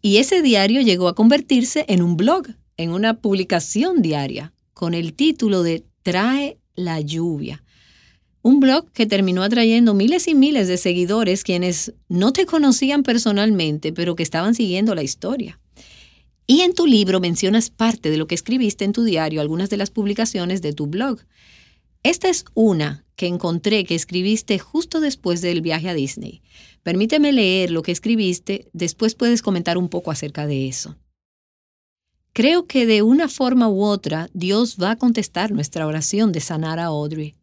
Y 0.00 0.16
ese 0.16 0.40
diario 0.40 0.80
llegó 0.80 1.08
a 1.08 1.14
convertirse 1.14 1.84
en 1.88 2.02
un 2.02 2.16
blog, 2.16 2.46
en 2.78 2.90
una 2.90 3.20
publicación 3.20 4.00
diaria, 4.00 4.54
con 4.72 4.94
el 4.94 5.12
título 5.12 5.62
de 5.62 5.84
Trae 6.02 6.56
la 6.76 7.00
lluvia 7.00 7.62
un 8.42 8.60
blog 8.60 8.90
que 8.92 9.06
terminó 9.06 9.42
atrayendo 9.42 9.94
miles 9.94 10.28
y 10.28 10.34
miles 10.34 10.68
de 10.68 10.76
seguidores 10.76 11.42
quienes 11.44 11.94
no 12.08 12.32
te 12.32 12.46
conocían 12.46 13.02
personalmente, 13.02 13.92
pero 13.92 14.16
que 14.16 14.22
estaban 14.22 14.54
siguiendo 14.54 14.94
la 14.94 15.02
historia. 15.02 15.60
Y 16.46 16.62
en 16.62 16.72
tu 16.72 16.86
libro 16.86 17.20
mencionas 17.20 17.68
parte 17.68 18.10
de 18.10 18.16
lo 18.16 18.26
que 18.26 18.34
escribiste 18.34 18.84
en 18.84 18.92
tu 18.92 19.04
diario, 19.04 19.40
algunas 19.40 19.68
de 19.68 19.76
las 19.76 19.90
publicaciones 19.90 20.62
de 20.62 20.72
tu 20.72 20.86
blog. 20.86 21.20
Esta 22.02 22.28
es 22.28 22.44
una 22.54 23.04
que 23.16 23.26
encontré 23.26 23.84
que 23.84 23.94
escribiste 23.94 24.58
justo 24.58 25.00
después 25.00 25.42
del 25.42 25.60
viaje 25.60 25.88
a 25.88 25.94
Disney. 25.94 26.40
Permíteme 26.82 27.32
leer 27.32 27.70
lo 27.70 27.82
que 27.82 27.92
escribiste, 27.92 28.70
después 28.72 29.14
puedes 29.14 29.42
comentar 29.42 29.76
un 29.76 29.88
poco 29.88 30.10
acerca 30.10 30.46
de 30.46 30.68
eso. 30.68 30.96
Creo 32.32 32.66
que 32.66 32.86
de 32.86 33.02
una 33.02 33.28
forma 33.28 33.68
u 33.68 33.82
otra 33.82 34.30
Dios 34.32 34.78
va 34.80 34.92
a 34.92 34.96
contestar 34.96 35.50
nuestra 35.50 35.86
oración 35.86 36.30
de 36.30 36.40
sanar 36.40 36.78
a 36.78 36.84
Audrey. 36.84 37.34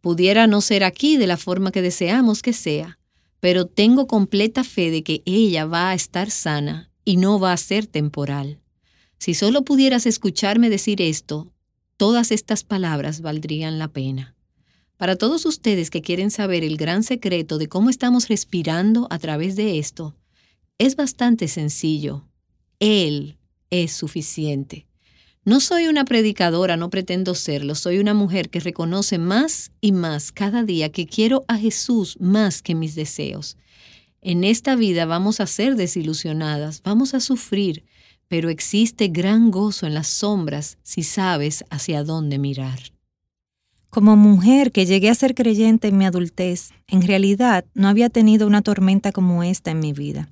Pudiera 0.00 0.46
no 0.46 0.60
ser 0.60 0.84
aquí 0.84 1.16
de 1.16 1.26
la 1.26 1.36
forma 1.36 1.72
que 1.72 1.82
deseamos 1.82 2.42
que 2.42 2.52
sea, 2.52 2.98
pero 3.40 3.66
tengo 3.66 4.06
completa 4.06 4.64
fe 4.64 4.90
de 4.90 5.02
que 5.02 5.22
ella 5.24 5.64
va 5.66 5.90
a 5.90 5.94
estar 5.94 6.30
sana 6.30 6.90
y 7.04 7.16
no 7.16 7.38
va 7.38 7.52
a 7.52 7.56
ser 7.56 7.86
temporal. 7.86 8.60
Si 9.18 9.34
solo 9.34 9.64
pudieras 9.64 10.06
escucharme 10.06 10.70
decir 10.70 11.02
esto, 11.02 11.52
todas 11.96 12.30
estas 12.30 12.64
palabras 12.64 13.20
valdrían 13.20 13.78
la 13.78 13.88
pena. 13.88 14.36
Para 14.96 15.14
todos 15.14 15.46
ustedes 15.46 15.90
que 15.90 16.02
quieren 16.02 16.32
saber 16.32 16.64
el 16.64 16.76
gran 16.76 17.04
secreto 17.04 17.58
de 17.58 17.68
cómo 17.68 17.88
estamos 17.88 18.28
respirando 18.28 19.06
a 19.10 19.18
través 19.18 19.54
de 19.54 19.78
esto, 19.78 20.16
es 20.78 20.96
bastante 20.96 21.46
sencillo. 21.46 22.24
Él 22.80 23.38
es 23.70 23.92
suficiente. 23.92 24.87
No 25.44 25.60
soy 25.60 25.86
una 25.86 26.04
predicadora, 26.04 26.76
no 26.76 26.90
pretendo 26.90 27.34
serlo, 27.34 27.74
soy 27.74 27.98
una 27.98 28.12
mujer 28.12 28.50
que 28.50 28.60
reconoce 28.60 29.18
más 29.18 29.72
y 29.80 29.92
más 29.92 30.30
cada 30.32 30.62
día 30.62 30.90
que 30.90 31.06
quiero 31.06 31.44
a 31.48 31.56
Jesús 31.56 32.16
más 32.20 32.60
que 32.60 32.74
mis 32.74 32.94
deseos. 32.94 33.56
En 34.20 34.44
esta 34.44 34.76
vida 34.76 35.06
vamos 35.06 35.40
a 35.40 35.46
ser 35.46 35.76
desilusionadas, 35.76 36.82
vamos 36.82 37.14
a 37.14 37.20
sufrir, 37.20 37.84
pero 38.26 38.50
existe 38.50 39.08
gran 39.08 39.50
gozo 39.50 39.86
en 39.86 39.94
las 39.94 40.08
sombras 40.08 40.76
si 40.82 41.02
sabes 41.02 41.64
hacia 41.70 42.04
dónde 42.04 42.38
mirar. 42.38 42.78
Como 43.90 44.16
mujer 44.16 44.70
que 44.70 44.84
llegué 44.84 45.08
a 45.08 45.14
ser 45.14 45.34
creyente 45.34 45.88
en 45.88 45.96
mi 45.96 46.04
adultez, 46.04 46.70
en 46.88 47.02
realidad 47.02 47.64
no 47.72 47.88
había 47.88 48.10
tenido 48.10 48.46
una 48.46 48.60
tormenta 48.60 49.12
como 49.12 49.42
esta 49.42 49.70
en 49.70 49.80
mi 49.80 49.94
vida. 49.94 50.28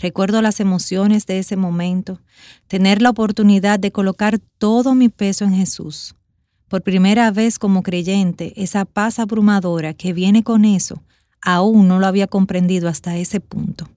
Recuerdo 0.00 0.42
las 0.42 0.60
emociones 0.60 1.26
de 1.26 1.38
ese 1.38 1.56
momento, 1.56 2.20
tener 2.66 3.00
la 3.00 3.10
oportunidad 3.10 3.78
de 3.78 3.92
colocar 3.92 4.38
todo 4.58 4.94
mi 4.94 5.08
peso 5.08 5.44
en 5.44 5.54
Jesús. 5.54 6.14
Por 6.68 6.82
primera 6.82 7.30
vez 7.30 7.58
como 7.58 7.82
creyente, 7.82 8.52
esa 8.56 8.84
paz 8.84 9.18
abrumadora 9.18 9.94
que 9.94 10.12
viene 10.12 10.42
con 10.42 10.64
eso, 10.64 11.02
aún 11.40 11.86
no 11.86 12.00
lo 12.00 12.06
había 12.06 12.26
comprendido 12.26 12.88
hasta 12.88 13.16
ese 13.16 13.38
punto. 13.40 13.88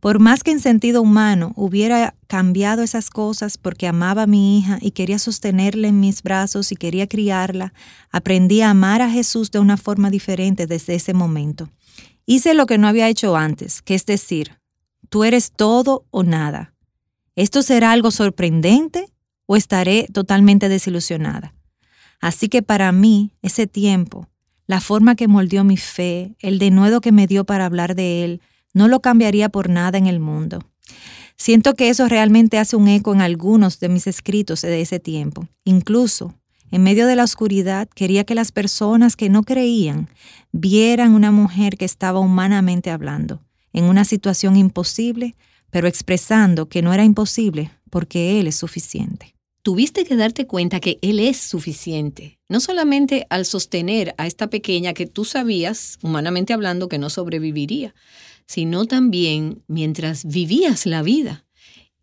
Por 0.00 0.18
más 0.18 0.42
que 0.42 0.50
en 0.50 0.60
sentido 0.60 1.02
humano 1.02 1.52
hubiera 1.56 2.14
cambiado 2.26 2.82
esas 2.82 3.10
cosas 3.10 3.58
porque 3.58 3.86
amaba 3.86 4.22
a 4.22 4.26
mi 4.26 4.58
hija 4.58 4.78
y 4.80 4.92
quería 4.92 5.18
sostenerla 5.18 5.88
en 5.88 6.00
mis 6.00 6.22
brazos 6.22 6.72
y 6.72 6.76
quería 6.76 7.06
criarla, 7.06 7.74
aprendí 8.10 8.62
a 8.62 8.70
amar 8.70 9.02
a 9.02 9.10
Jesús 9.10 9.50
de 9.50 9.58
una 9.58 9.76
forma 9.76 10.08
diferente 10.08 10.66
desde 10.66 10.94
ese 10.94 11.12
momento. 11.12 11.68
Hice 12.24 12.54
lo 12.54 12.64
que 12.64 12.78
no 12.78 12.88
había 12.88 13.08
hecho 13.08 13.36
antes, 13.36 13.82
que 13.82 13.94
es 13.94 14.06
decir, 14.06 14.59
tú 15.10 15.24
eres 15.24 15.52
todo 15.52 16.06
o 16.10 16.22
nada. 16.22 16.72
¿Esto 17.36 17.62
será 17.62 17.92
algo 17.92 18.10
sorprendente 18.10 19.06
o 19.44 19.56
estaré 19.56 20.06
totalmente 20.12 20.70
desilusionada? 20.70 21.54
Así 22.20 22.48
que 22.48 22.62
para 22.62 22.90
mí, 22.92 23.32
ese 23.42 23.66
tiempo, 23.66 24.28
la 24.66 24.80
forma 24.80 25.16
que 25.16 25.28
moldeó 25.28 25.64
mi 25.64 25.76
fe, 25.76 26.36
el 26.38 26.58
denuedo 26.58 27.00
que 27.00 27.12
me 27.12 27.26
dio 27.26 27.44
para 27.44 27.66
hablar 27.66 27.94
de 27.94 28.24
él, 28.24 28.40
no 28.72 28.88
lo 28.88 29.00
cambiaría 29.00 29.48
por 29.48 29.68
nada 29.68 29.98
en 29.98 30.06
el 30.06 30.20
mundo. 30.20 30.60
Siento 31.36 31.74
que 31.74 31.88
eso 31.88 32.06
realmente 32.08 32.58
hace 32.58 32.76
un 32.76 32.86
eco 32.86 33.14
en 33.14 33.20
algunos 33.20 33.80
de 33.80 33.88
mis 33.88 34.06
escritos 34.06 34.60
de 34.60 34.80
ese 34.80 35.00
tiempo. 35.00 35.48
Incluso, 35.64 36.34
en 36.70 36.82
medio 36.82 37.06
de 37.06 37.16
la 37.16 37.24
oscuridad, 37.24 37.88
quería 37.94 38.24
que 38.24 38.34
las 38.34 38.52
personas 38.52 39.16
que 39.16 39.28
no 39.28 39.42
creían 39.42 40.08
vieran 40.52 41.14
una 41.14 41.32
mujer 41.32 41.76
que 41.76 41.84
estaba 41.84 42.20
humanamente 42.20 42.90
hablando, 42.90 43.42
en 43.72 43.84
una 43.84 44.04
situación 44.04 44.56
imposible, 44.56 45.36
pero 45.70 45.88
expresando 45.88 46.68
que 46.68 46.82
no 46.82 46.92
era 46.92 47.04
imposible 47.04 47.70
porque 47.90 48.40
Él 48.40 48.46
es 48.46 48.56
suficiente. 48.56 49.34
Tuviste 49.62 50.04
que 50.04 50.16
darte 50.16 50.46
cuenta 50.46 50.80
que 50.80 50.98
Él 51.02 51.20
es 51.20 51.36
suficiente, 51.36 52.38
no 52.48 52.60
solamente 52.60 53.26
al 53.28 53.44
sostener 53.44 54.14
a 54.16 54.26
esta 54.26 54.48
pequeña 54.48 54.94
que 54.94 55.06
tú 55.06 55.24
sabías, 55.26 55.98
humanamente 56.02 56.54
hablando, 56.54 56.88
que 56.88 56.98
no 56.98 57.10
sobreviviría, 57.10 57.94
sino 58.46 58.86
también 58.86 59.62
mientras 59.68 60.24
vivías 60.24 60.86
la 60.86 61.02
vida. 61.02 61.44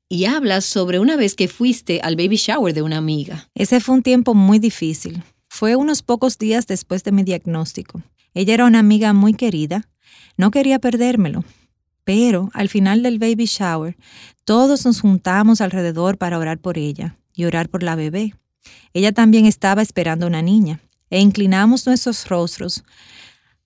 Y 0.07 0.25
hablas 0.25 0.63
sobre 0.65 0.99
una 0.99 1.17
vez 1.17 1.35
que 1.35 1.47
fuiste 1.47 1.99
al 2.01 2.15
baby 2.15 2.37
shower 2.37 2.73
de 2.73 2.81
una 2.81 2.97
amiga. 2.97 3.49
Ese 3.55 3.81
fue 3.81 3.95
un 3.95 4.03
tiempo 4.03 4.33
muy 4.33 4.59
difícil. 4.59 5.23
Fue 5.49 5.75
unos 5.75 6.03
pocos 6.03 6.37
días 6.37 6.67
después 6.67 7.03
de 7.03 7.11
mi 7.11 7.23
diagnóstico. 7.23 8.01
Ella 8.33 8.53
era 8.53 8.65
una 8.65 8.79
amiga 8.79 9.11
muy 9.13 9.33
querida. 9.33 9.89
No 10.37 10.51
quería 10.51 10.79
perdérmelo. 10.79 11.43
Pero 12.07 12.49
al 12.53 12.69
final 12.69 13.03
del 13.03 13.19
baby 13.19 13.47
shower, 13.47 13.97
todos 14.45 14.85
nos 14.85 15.01
juntamos 15.01 15.59
alrededor 15.59 16.17
para 16.17 16.39
orar 16.39 16.57
por 16.57 16.77
ella 16.77 17.17
y 17.33 17.43
orar 17.43 17.67
por 17.67 17.83
la 17.83 17.97
bebé. 17.97 18.33
Ella 18.93 19.11
también 19.11 19.45
estaba 19.45 19.81
esperando 19.81 20.25
una 20.25 20.41
niña. 20.41 20.79
E 21.09 21.19
inclinamos 21.19 21.85
nuestros 21.85 22.29
rostros 22.29 22.85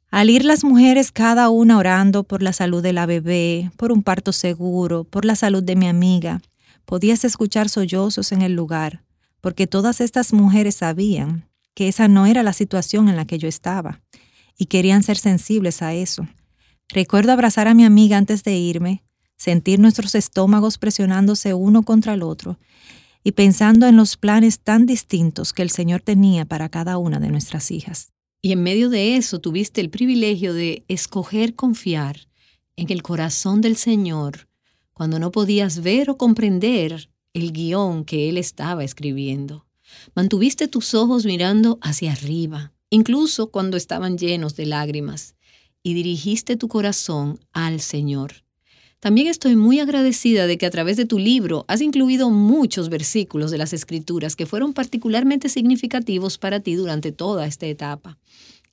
al 0.09 0.31
ir 0.31 0.43
las 0.43 0.63
mujeres 0.63 1.11
cada 1.11 1.49
una 1.49 1.77
orando 1.77 2.23
por 2.23 2.41
la 2.41 2.51
salud 2.51 2.81
de 2.81 2.93
la 2.93 3.05
bebé, 3.05 3.69
por 3.77 3.91
un 3.91 4.01
parto 4.01 4.31
seguro, 4.31 5.03
por 5.03 5.23
la 5.23 5.35
salud 5.35 5.61
de 5.61 5.75
mi 5.75 5.87
amiga, 5.87 6.41
podías 6.85 7.23
escuchar 7.23 7.69
sollozos 7.69 8.31
en 8.31 8.41
el 8.41 8.53
lugar, 8.53 9.03
porque 9.39 9.67
todas 9.67 10.01
estas 10.01 10.33
mujeres 10.33 10.77
sabían 10.77 11.47
que 11.75 11.87
esa 11.87 12.07
no 12.07 12.25
era 12.25 12.41
la 12.41 12.53
situación 12.53 13.07
en 13.07 13.17
la 13.17 13.25
que 13.25 13.37
yo 13.37 13.47
estaba, 13.47 14.01
y 14.57 14.65
querían 14.65 15.03
ser 15.03 15.17
sensibles 15.17 15.83
a 15.83 15.93
eso. 15.93 16.27
Recuerdo 16.93 17.31
abrazar 17.31 17.69
a 17.69 17.73
mi 17.73 17.85
amiga 17.85 18.17
antes 18.17 18.43
de 18.43 18.57
irme, 18.57 19.03
sentir 19.37 19.79
nuestros 19.79 20.13
estómagos 20.13 20.77
presionándose 20.77 21.53
uno 21.53 21.83
contra 21.83 22.13
el 22.13 22.21
otro, 22.21 22.59
y 23.23 23.31
pensando 23.31 23.87
en 23.87 23.95
los 23.95 24.17
planes 24.17 24.59
tan 24.59 24.85
distintos 24.85 25.53
que 25.53 25.61
el 25.61 25.69
Señor 25.69 26.01
tenía 26.01 26.45
para 26.45 26.69
cada 26.69 26.97
una 26.97 27.19
de 27.19 27.29
nuestras 27.29 27.71
hijas. 27.71 28.11
Y 28.41 28.51
en 28.51 28.63
medio 28.63 28.89
de 28.89 29.15
eso 29.15 29.39
tuviste 29.39 29.79
el 29.79 29.89
privilegio 29.89 30.53
de 30.53 30.83
escoger 30.87 31.55
confiar 31.55 32.27
en 32.75 32.91
el 32.91 33.03
corazón 33.03 33.61
del 33.61 33.77
Señor 33.77 34.47
cuando 34.93 35.19
no 35.19 35.31
podías 35.31 35.81
ver 35.81 36.09
o 36.09 36.17
comprender 36.17 37.09
el 37.33 37.53
guion 37.53 38.03
que 38.03 38.27
Él 38.27 38.37
estaba 38.37 38.83
escribiendo. 38.83 39.65
Mantuviste 40.15 40.67
tus 40.67 40.93
ojos 40.93 41.25
mirando 41.25 41.79
hacia 41.81 42.11
arriba, 42.11 42.73
incluso 42.89 43.51
cuando 43.51 43.77
estaban 43.77 44.17
llenos 44.17 44.55
de 44.55 44.65
lágrimas, 44.65 45.35
y 45.83 45.93
dirigiste 45.93 46.55
tu 46.55 46.67
corazón 46.67 47.39
al 47.53 47.81
Señor. 47.81 48.43
También 48.99 49.27
estoy 49.27 49.55
muy 49.55 49.79
agradecida 49.79 50.45
de 50.45 50.59
que 50.59 50.67
a 50.67 50.69
través 50.69 50.95
de 50.95 51.05
tu 51.05 51.17
libro 51.17 51.65
has 51.67 51.81
incluido 51.81 52.29
muchos 52.29 52.89
versículos 52.89 53.49
de 53.49 53.57
las 53.57 53.73
Escrituras 53.73 54.35
que 54.35 54.45
fueron 54.45 54.73
particularmente 54.73 55.49
significativos 55.49 56.37
para 56.37 56.59
ti 56.59 56.75
durante 56.75 57.11
toda 57.11 57.47
esta 57.47 57.65
etapa. 57.65 58.19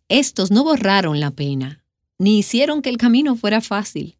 Estos 0.08 0.50
no 0.50 0.64
borraron 0.64 1.18
la 1.18 1.30
pena, 1.30 1.82
ni 2.18 2.38
hicieron 2.38 2.82
que 2.82 2.90
el 2.90 2.98
camino 2.98 3.36
fuera 3.36 3.62
fácil, 3.62 4.18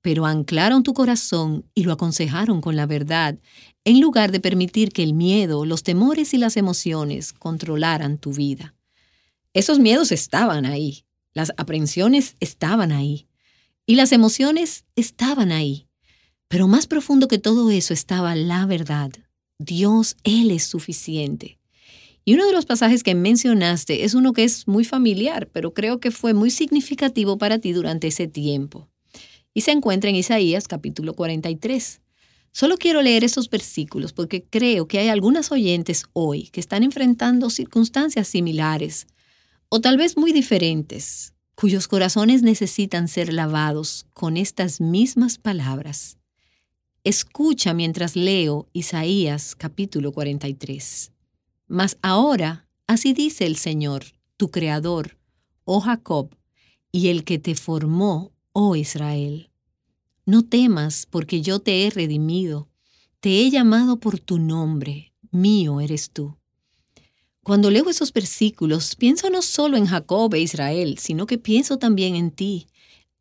pero 0.00 0.24
anclaron 0.24 0.82
tu 0.82 0.94
corazón 0.94 1.66
y 1.74 1.84
lo 1.84 1.92
aconsejaron 1.92 2.62
con 2.62 2.74
la 2.74 2.86
verdad, 2.86 3.38
en 3.84 4.00
lugar 4.00 4.32
de 4.32 4.40
permitir 4.40 4.92
que 4.92 5.02
el 5.02 5.12
miedo, 5.12 5.66
los 5.66 5.82
temores 5.82 6.32
y 6.32 6.38
las 6.38 6.56
emociones 6.56 7.32
controlaran 7.34 8.16
tu 8.16 8.32
vida. 8.32 8.74
Esos 9.52 9.78
miedos 9.78 10.10
estaban 10.10 10.64
ahí, 10.64 11.04
las 11.34 11.52
aprensiones 11.56 12.36
estaban 12.40 12.92
ahí, 12.92 13.26
y 13.86 13.96
las 13.96 14.12
emociones 14.12 14.84
estaban 14.96 15.52
ahí. 15.52 15.86
Pero 16.48 16.68
más 16.68 16.86
profundo 16.86 17.28
que 17.28 17.38
todo 17.38 17.70
eso 17.70 17.94
estaba 17.94 18.34
la 18.34 18.66
verdad. 18.66 19.10
Dios, 19.58 20.16
Él 20.24 20.50
es 20.50 20.64
suficiente. 20.64 21.58
Y 22.24 22.34
uno 22.34 22.46
de 22.46 22.52
los 22.52 22.66
pasajes 22.66 23.02
que 23.02 23.14
mencionaste 23.14 24.04
es 24.04 24.14
uno 24.14 24.32
que 24.32 24.44
es 24.44 24.68
muy 24.68 24.84
familiar, 24.84 25.48
pero 25.52 25.74
creo 25.74 26.00
que 26.00 26.10
fue 26.10 26.34
muy 26.34 26.50
significativo 26.50 27.38
para 27.38 27.58
ti 27.58 27.72
durante 27.72 28.08
ese 28.08 28.28
tiempo. 28.28 28.88
Y 29.54 29.62
se 29.62 29.72
encuentra 29.72 30.10
en 30.10 30.16
Isaías 30.16 30.68
capítulo 30.68 31.14
43. 31.14 32.00
Solo 32.52 32.76
quiero 32.76 33.00
leer 33.02 33.24
esos 33.24 33.48
versículos 33.48 34.12
porque 34.12 34.44
creo 34.44 34.86
que 34.86 34.98
hay 34.98 35.08
algunas 35.08 35.50
oyentes 35.50 36.04
hoy 36.12 36.48
que 36.48 36.60
están 36.60 36.82
enfrentando 36.82 37.48
circunstancias 37.48 38.28
similares 38.28 39.06
o 39.72 39.80
tal 39.80 39.96
vez 39.96 40.16
muy 40.16 40.32
diferentes, 40.32 41.32
cuyos 41.54 41.86
corazones 41.86 42.42
necesitan 42.42 43.06
ser 43.06 43.32
lavados 43.32 44.04
con 44.14 44.36
estas 44.36 44.80
mismas 44.80 45.38
palabras. 45.38 46.18
Escucha 47.04 47.72
mientras 47.72 48.16
leo 48.16 48.68
Isaías 48.72 49.54
capítulo 49.54 50.10
43. 50.10 51.12
Mas 51.68 51.98
ahora, 52.02 52.66
así 52.88 53.12
dice 53.12 53.46
el 53.46 53.56
Señor, 53.56 54.06
tu 54.36 54.50
Creador, 54.50 55.16
oh 55.64 55.80
Jacob, 55.80 56.34
y 56.90 57.06
el 57.06 57.22
que 57.22 57.38
te 57.38 57.54
formó, 57.54 58.32
oh 58.52 58.74
Israel. 58.74 59.50
No 60.26 60.44
temas, 60.44 61.06
porque 61.08 61.42
yo 61.42 61.60
te 61.60 61.86
he 61.86 61.90
redimido, 61.90 62.68
te 63.20 63.40
he 63.40 63.50
llamado 63.50 64.00
por 64.00 64.18
tu 64.18 64.40
nombre, 64.40 65.12
mío 65.30 65.80
eres 65.80 66.10
tú. 66.10 66.39
Cuando 67.50 67.68
leo 67.68 67.90
esos 67.90 68.12
versículos, 68.12 68.94
pienso 68.94 69.28
no 69.28 69.42
solo 69.42 69.76
en 69.76 69.86
Jacob 69.86 70.32
e 70.34 70.40
Israel, 70.40 70.98
sino 70.98 71.26
que 71.26 71.36
pienso 71.36 71.78
también 71.78 72.14
en 72.14 72.30
ti, 72.30 72.68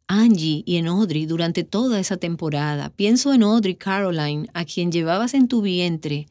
Angie 0.06 0.62
y 0.68 0.76
en 0.76 0.86
Audrey 0.86 1.26
durante 1.26 1.64
toda 1.64 2.00
esa 2.00 2.18
temporada. 2.18 2.92
Pienso 2.92 3.34
en 3.34 3.42
Audrey 3.42 3.74
Caroline, 3.74 4.48
a 4.54 4.66
quien 4.66 4.92
llevabas 4.92 5.34
en 5.34 5.48
tu 5.48 5.64
vientre, 5.64 6.28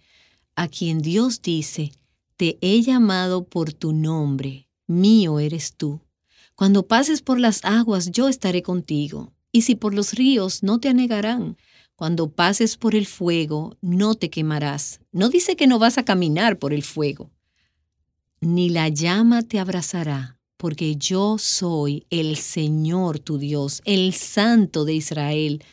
a 0.54 0.68
quien 0.68 1.00
Dios 1.00 1.42
dice, 1.42 1.90
te 2.36 2.56
he 2.60 2.82
llamado 2.82 3.42
por 3.42 3.72
tu 3.72 3.92
nombre, 3.92 4.68
mío 4.86 5.40
eres 5.40 5.74
tú. 5.74 6.00
Cuando 6.54 6.86
pases 6.86 7.20
por 7.20 7.40
las 7.40 7.64
aguas, 7.64 8.12
yo 8.12 8.28
estaré 8.28 8.62
contigo, 8.62 9.32
y 9.50 9.62
si 9.62 9.74
por 9.74 9.92
los 9.92 10.12
ríos, 10.12 10.62
no 10.62 10.78
te 10.78 10.88
anegarán. 10.88 11.56
Cuando 11.96 12.30
pases 12.30 12.76
por 12.76 12.94
el 12.94 13.06
fuego, 13.06 13.76
no 13.80 14.14
te 14.14 14.30
quemarás. 14.30 15.00
No 15.10 15.30
dice 15.30 15.56
que 15.56 15.66
no 15.66 15.80
vas 15.80 15.98
a 15.98 16.04
caminar 16.04 16.60
por 16.60 16.72
el 16.72 16.84
fuego 16.84 17.32
ni 18.40 18.68
la 18.68 18.88
llama 18.88 19.42
te 19.42 19.58
abrazará, 19.58 20.38
porque 20.56 20.96
yo 20.96 21.38
soy 21.38 22.06
el 22.10 22.36
Señor 22.36 23.18
tu 23.18 23.38
Dios, 23.38 23.82
el 23.84 24.14
Santo 24.14 24.84
de 24.84 24.94
Israel, 24.94 25.64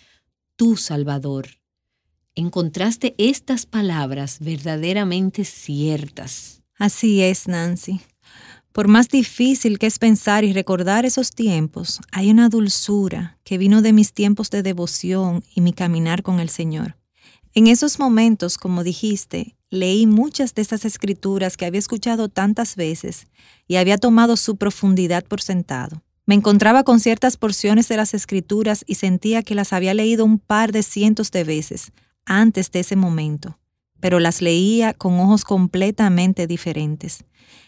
tu 0.55 0.77
Salvador. 0.77 1.47
Encontraste 2.35 3.15
estas 3.17 3.65
palabras 3.65 4.39
verdaderamente 4.39 5.45
ciertas. 5.45 6.61
Así 6.77 7.21
es, 7.21 7.47
Nancy. 7.47 8.01
Por 8.73 8.89
más 8.89 9.07
difícil 9.07 9.79
que 9.79 9.87
es 9.87 9.99
pensar 9.99 10.43
y 10.43 10.51
recordar 10.51 11.05
esos 11.05 11.31
tiempos, 11.31 12.01
hay 12.11 12.29
una 12.29 12.49
dulzura 12.49 13.39
que 13.45 13.57
vino 13.57 13.81
de 13.81 13.93
mis 13.93 14.11
tiempos 14.11 14.49
de 14.49 14.63
devoción 14.63 15.45
y 15.55 15.61
mi 15.61 15.71
caminar 15.71 16.23
con 16.23 16.41
el 16.41 16.49
Señor. 16.49 16.97
En 17.53 17.67
esos 17.67 17.99
momentos, 17.99 18.57
como 18.57 18.83
dijiste, 18.83 19.55
leí 19.75 20.07
muchas 20.07 20.55
de 20.55 20.61
esas 20.61 20.85
escrituras 20.85 21.57
que 21.57 21.65
había 21.65 21.79
escuchado 21.79 22.29
tantas 22.29 22.75
veces 22.75 23.27
y 23.67 23.75
había 23.75 23.97
tomado 23.97 24.37
su 24.37 24.55
profundidad 24.55 25.23
por 25.25 25.41
sentado. 25.41 26.01
Me 26.25 26.35
encontraba 26.35 26.83
con 26.83 26.99
ciertas 26.99 27.37
porciones 27.37 27.87
de 27.87 27.97
las 27.97 28.13
escrituras 28.13 28.83
y 28.87 28.95
sentía 28.95 29.43
que 29.43 29.53
las 29.53 29.73
había 29.73 29.93
leído 29.93 30.25
un 30.25 30.39
par 30.39 30.71
de 30.71 30.81
cientos 30.81 31.29
de 31.31 31.43
veces 31.43 31.91
antes 32.25 32.71
de 32.71 32.79
ese 32.79 32.95
momento, 32.95 33.59
pero 33.99 34.19
las 34.19 34.41
leía 34.41 34.93
con 34.93 35.19
ojos 35.19 35.43
completamente 35.43 36.47
diferentes. 36.47 37.25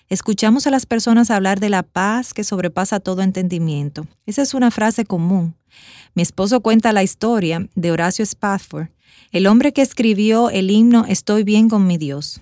Escuchamos 0.09 0.65
a 0.65 0.71
las 0.71 0.85
personas 0.85 1.29
hablar 1.29 1.59
de 1.59 1.69
la 1.69 1.83
paz 1.83 2.33
que 2.33 2.45
sobrepasa 2.45 3.01
todo 3.01 3.21
entendimiento. 3.21 4.07
Esa 4.25 4.41
es 4.41 4.53
una 4.53 4.71
frase 4.71 5.03
común. 5.03 5.56
Mi 6.13 6.23
esposo 6.23 6.61
cuenta 6.61 6.93
la 6.93 7.03
historia 7.03 7.67
de 7.75 7.91
Horacio 7.91 8.23
Spafford, 8.23 8.87
el 9.31 9.47
hombre 9.47 9.73
que 9.73 9.81
escribió 9.81 10.49
el 10.49 10.71
himno 10.71 11.05
Estoy 11.07 11.43
bien 11.43 11.69
con 11.69 11.85
mi 11.85 11.97
Dios. 11.97 12.41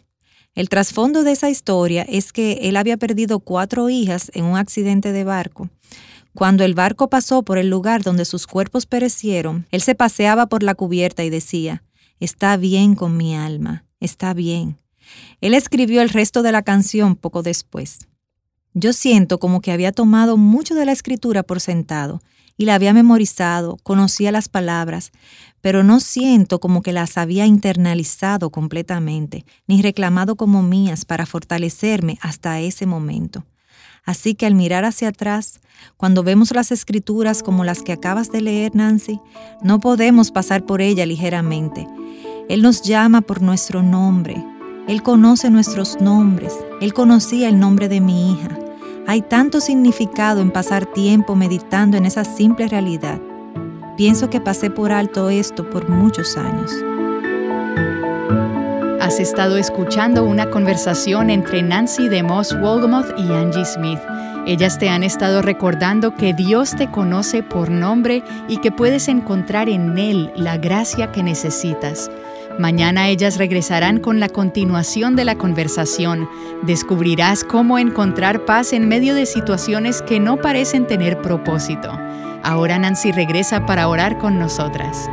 El 0.54 0.70
trasfondo 0.70 1.24
de 1.24 1.34
esa 1.34 1.50
historia 1.50 2.04
es 2.04 2.32
que 2.32 2.60
él 2.64 2.78
había 2.78 2.96
perdido 2.96 3.40
cuatro 3.40 3.90
hijas 3.90 4.32
en 4.34 4.46
un 4.46 4.58
accidente 4.58 5.12
de 5.12 5.26
barco. 5.26 5.70
Cuando 6.34 6.64
el 6.64 6.74
barco 6.74 7.10
pasó 7.10 7.44
por 7.44 7.58
el 7.58 7.70
lugar 7.70 8.04
donde 8.04 8.26
sus 8.26 8.48
cuerpos 8.48 8.86
perecieron, 8.86 9.68
él 9.72 9.82
se 9.82 9.96
paseaba 9.96 10.48
por 10.48 10.64
la 10.64 10.76
cubierta 10.76 11.24
y 11.24 11.30
decía, 11.30 11.84
Está 12.20 12.56
bien 12.56 12.96
con 12.96 13.18
mi 13.18 13.36
alma, 13.36 13.86
está 14.00 14.34
bien. 14.34 14.78
Él 15.42 15.54
escribió 15.54 16.02
el 16.02 16.10
resto 16.10 16.42
de 16.44 16.54
la 16.54 16.62
canción 16.62 17.16
poco 17.16 17.44
después. 17.44 18.08
Yo 18.74 18.94
siento 18.94 19.40
como 19.40 19.62
que 19.62 19.72
había 19.72 19.92
tomado 19.92 20.38
mucho 20.38 20.76
de 20.76 20.86
la 20.86 20.92
escritura 20.92 21.44
por 21.44 21.60
sentado 21.60 22.22
y 22.58 22.66
la 22.66 22.76
había 22.76 22.94
memorizado, 22.94 23.78
conocía 23.84 24.32
las 24.32 24.50
palabras, 24.50 25.12
pero 25.62 25.84
no 25.84 26.00
siento 26.00 26.60
como 26.60 26.82
que 26.82 26.94
las 26.94 27.18
había 27.18 27.46
internalizado 27.46 28.50
completamente, 28.50 29.46
ni 29.68 29.82
reclamado 29.82 30.36
como 30.36 30.62
mías 30.62 31.06
para 31.06 31.26
fortalecerme 31.26 32.18
hasta 32.22 32.60
ese 32.60 32.86
momento. 32.86 33.46
Así 34.06 34.36
que 34.36 34.46
al 34.46 34.54
mirar 34.54 34.86
hacia 34.86 35.08
atrás, 35.10 35.60
cuando 35.98 36.24
vemos 36.24 36.52
las 36.54 36.72
escrituras 36.72 37.42
como 37.42 37.64
las 37.64 37.82
que 37.82 37.92
acabas 37.92 38.32
de 38.32 38.42
leer, 38.42 38.76
Nancy, 38.76 39.20
no 39.64 39.80
podemos 39.80 40.32
pasar 40.32 40.64
por 40.66 40.82
ella 40.82 41.06
ligeramente. 41.06 41.88
Él 42.48 42.62
nos 42.62 42.84
llama 42.84 43.22
por 43.22 43.42
nuestro 43.42 43.82
nombre. 43.82 44.46
Él 44.88 45.02
conoce 45.02 45.50
nuestros 45.50 46.00
nombres. 46.00 46.54
Él 46.80 46.94
conocía 46.94 47.50
el 47.50 47.60
nombre 47.60 47.90
de 47.90 48.02
mi 48.02 48.34
hija. 48.34 48.60
Hay 49.08 49.22
tanto 49.22 49.62
significado 49.62 50.42
en 50.42 50.50
pasar 50.50 50.88
tiempo 50.88 51.36
meditando 51.36 51.96
en 51.96 52.06
esa 52.06 52.26
simple 52.26 52.68
realidad. 52.68 53.20
Pienso 53.98 54.32
que 54.32 54.42
pasé 54.42 54.72
por 54.72 54.92
alto 54.92 55.30
esto 55.30 55.70
por 55.70 55.90
muchos 55.90 56.36
años. 56.38 56.72
Has 59.00 59.20
estado 59.20 59.58
escuchando 59.58 60.24
una 60.24 60.50
conversación 60.50 61.30
entre 61.30 61.62
Nancy 61.62 62.10
DeMoss 62.10 62.60
Wolgamoth 62.60 63.14
y 63.20 63.32
Angie 63.32 63.64
Smith. 63.64 64.00
Ellas 64.48 64.80
te 64.80 64.90
han 64.90 65.04
estado 65.04 65.44
recordando 65.44 66.16
que 66.16 66.34
Dios 66.34 66.76
te 66.76 66.90
conoce 66.90 67.44
por 67.44 67.70
nombre 67.70 68.24
y 68.48 68.58
que 68.58 68.72
puedes 68.72 69.08
encontrar 69.08 69.70
en 69.70 70.00
Él 70.00 70.32
la 70.36 70.58
gracia 70.58 71.12
que 71.12 71.22
necesitas. 71.22 72.10
Mañana 72.58 73.10
ellas 73.10 73.38
regresarán 73.38 74.00
con 74.00 74.22
la 74.22 74.30
continuación 74.30 75.18
de 75.18 75.26
la 75.26 75.38
conversación. 75.38 76.30
Descubrirás 76.64 77.44
cómo 77.44 77.78
encontrar 77.78 78.46
paz 78.46 78.72
en 78.72 78.88
medio 78.88 79.14
de 79.14 79.26
situaciones 79.26 80.02
que 80.02 80.22
no 80.22 80.38
parecen 80.38 80.88
tener 80.88 81.22
propósito. 81.22 81.92
Ahora 82.44 82.80
Nancy 82.80 83.12
regresa 83.12 83.66
para 83.66 83.90
orar 83.90 84.18
con 84.20 84.40
nosotras. 84.40 85.10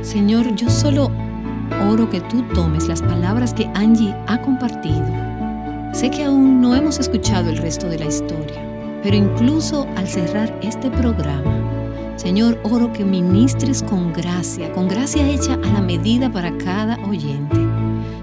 Señor, 0.00 0.54
yo 0.54 0.70
solo 0.70 1.10
oro 1.90 2.08
que 2.08 2.20
tú 2.20 2.42
tomes 2.54 2.88
las 2.88 3.02
palabras 3.02 3.52
que 3.52 3.70
Angie 3.74 4.14
ha 4.26 4.40
compartido. 4.40 5.04
Sé 5.92 6.10
que 6.10 6.24
aún 6.24 6.62
no 6.62 6.74
hemos 6.74 6.98
escuchado 6.98 7.50
el 7.50 7.58
resto 7.58 7.88
de 7.88 7.98
la 7.98 8.06
historia, 8.06 8.62
pero 9.02 9.16
incluso 9.16 9.86
al 9.96 10.08
cerrar 10.08 10.56
este 10.62 10.90
programa, 10.90 11.79
Señor, 12.20 12.58
oro 12.64 12.92
que 12.92 13.02
ministres 13.02 13.82
con 13.82 14.12
gracia, 14.12 14.70
con 14.74 14.88
gracia 14.88 15.26
hecha 15.26 15.54
a 15.54 15.72
la 15.72 15.80
medida 15.80 16.30
para 16.30 16.54
cada 16.58 16.98
oyente. 17.08 17.56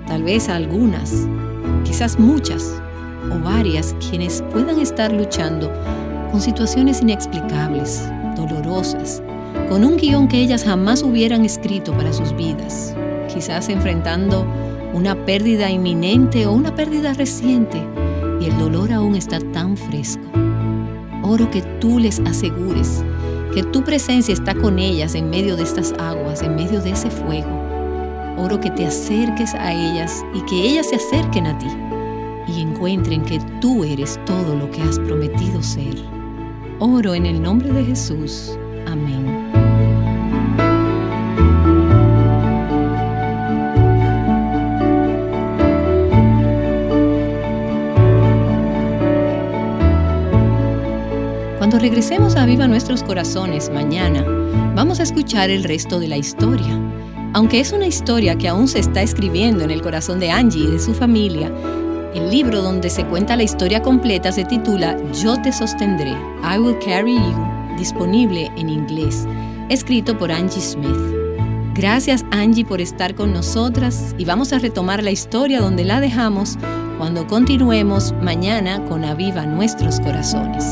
Tal 0.05 0.21
vez 0.21 0.49
algunas, 0.49 1.27
quizás 1.83 2.19
muchas 2.19 2.79
o 3.33 3.43
varias, 3.43 3.95
quienes 4.07 4.43
puedan 4.53 4.79
estar 4.79 5.12
luchando 5.12 5.71
con 6.31 6.39
situaciones 6.39 7.01
inexplicables, 7.01 8.07
dolorosas, 8.36 9.23
con 9.67 9.83
un 9.83 9.97
guion 9.97 10.27
que 10.27 10.41
ellas 10.41 10.63
jamás 10.63 11.01
hubieran 11.01 11.43
escrito 11.43 11.91
para 11.93 12.13
sus 12.13 12.38
vidas, 12.38 12.95
quizás 13.33 13.67
enfrentando 13.67 14.45
una 14.93 15.15
pérdida 15.25 15.71
inminente 15.71 16.45
o 16.45 16.51
una 16.51 16.75
pérdida 16.75 17.13
reciente 17.13 17.81
y 18.39 18.45
el 18.45 18.60
dolor 18.60 18.93
aún 18.93 19.15
está 19.15 19.39
tan 19.39 19.75
fresco. 19.75 20.21
Oro 21.23 21.49
que 21.49 21.63
tú 21.81 21.97
les 21.97 22.19
asegures 22.19 23.03
que 23.53 23.63
tu 23.63 23.83
presencia 23.83 24.33
está 24.33 24.53
con 24.53 24.79
ellas 24.79 25.15
en 25.15 25.29
medio 25.29 25.55
de 25.55 25.63
estas 25.63 25.93
aguas, 25.99 26.41
en 26.41 26.55
medio 26.55 26.81
de 26.81 26.91
ese 26.91 27.10
fuego. 27.10 27.49
Oro 28.38 28.60
que 28.60 28.69
te 28.71 28.86
acerques 28.86 29.53
a 29.55 29.73
ellas 29.73 30.23
y 30.33 30.41
que 30.41 30.55
ellas 30.55 30.89
se 30.89 30.95
acerquen 30.95 31.47
a 31.47 31.57
ti 31.57 31.67
y 32.47 32.62
encuentren 32.62 33.23
que 33.23 33.39
tú 33.62 33.83
eres 33.83 34.19
todo 34.25 34.55
lo 34.55 34.69
que 34.71 34.81
has 34.81 34.99
prometido 34.99 35.62
ser. 35.62 35.95
Oro 36.79 37.13
en 37.13 37.25
el 37.25 37.41
nombre 37.41 37.71
de 37.71 37.83
Jesús. 37.83 38.57
Amén. 38.86 39.46
Cuando 51.77 51.89
regresemos 51.91 52.35
a 52.35 52.47
Viva 52.47 52.67
Nuestros 52.67 53.03
Corazones 53.03 53.69
mañana, 53.69 54.23
vamos 54.73 54.99
a 54.99 55.03
escuchar 55.03 55.51
el 55.51 55.63
resto 55.63 55.99
de 55.99 56.07
la 56.07 56.17
historia. 56.17 56.75
Aunque 57.35 57.59
es 57.59 57.71
una 57.71 57.85
historia 57.85 58.35
que 58.35 58.47
aún 58.47 58.67
se 58.67 58.79
está 58.79 59.03
escribiendo 59.03 59.63
en 59.63 59.69
el 59.69 59.83
corazón 59.83 60.19
de 60.19 60.31
Angie 60.31 60.63
y 60.63 60.71
de 60.71 60.79
su 60.79 60.95
familia, 60.95 61.51
el 62.15 62.31
libro 62.31 62.63
donde 62.63 62.89
se 62.89 63.05
cuenta 63.05 63.35
la 63.35 63.43
historia 63.43 63.83
completa 63.83 64.31
se 64.31 64.43
titula 64.43 64.97
Yo 65.21 65.39
te 65.43 65.51
sostendré, 65.51 66.13
I 66.41 66.57
Will 66.57 66.79
Carry 66.83 67.13
You, 67.13 67.77
disponible 67.77 68.51
en 68.57 68.69
inglés, 68.69 69.27
escrito 69.69 70.17
por 70.17 70.31
Angie 70.31 70.59
Smith. 70.59 70.97
Gracias 71.75 72.25
Angie 72.31 72.65
por 72.65 72.81
estar 72.81 73.13
con 73.13 73.33
nosotras 73.33 74.15
y 74.17 74.25
vamos 74.25 74.51
a 74.51 74.57
retomar 74.57 75.03
la 75.03 75.11
historia 75.11 75.61
donde 75.61 75.85
la 75.85 75.99
dejamos 75.99 76.57
cuando 76.97 77.27
continuemos 77.27 78.15
mañana 78.19 78.83
con 78.85 79.05
Aviva 79.05 79.45
Nuestros 79.45 79.99
Corazones. 79.99 80.65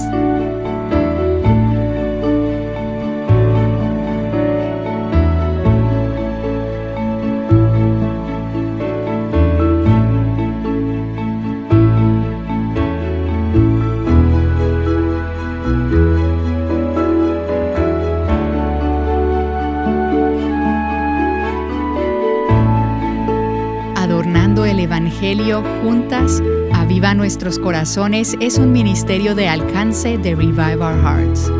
Juntas, 25.81 26.41
Aviva 26.73 27.13
Nuestros 27.13 27.59
Corazones 27.59 28.37
es 28.39 28.57
un 28.57 28.71
ministerio 28.71 29.35
de 29.35 29.49
alcance 29.49 30.17
de 30.17 30.33
Revive 30.33 30.77
Our 30.77 30.95
Hearts. 31.03 31.51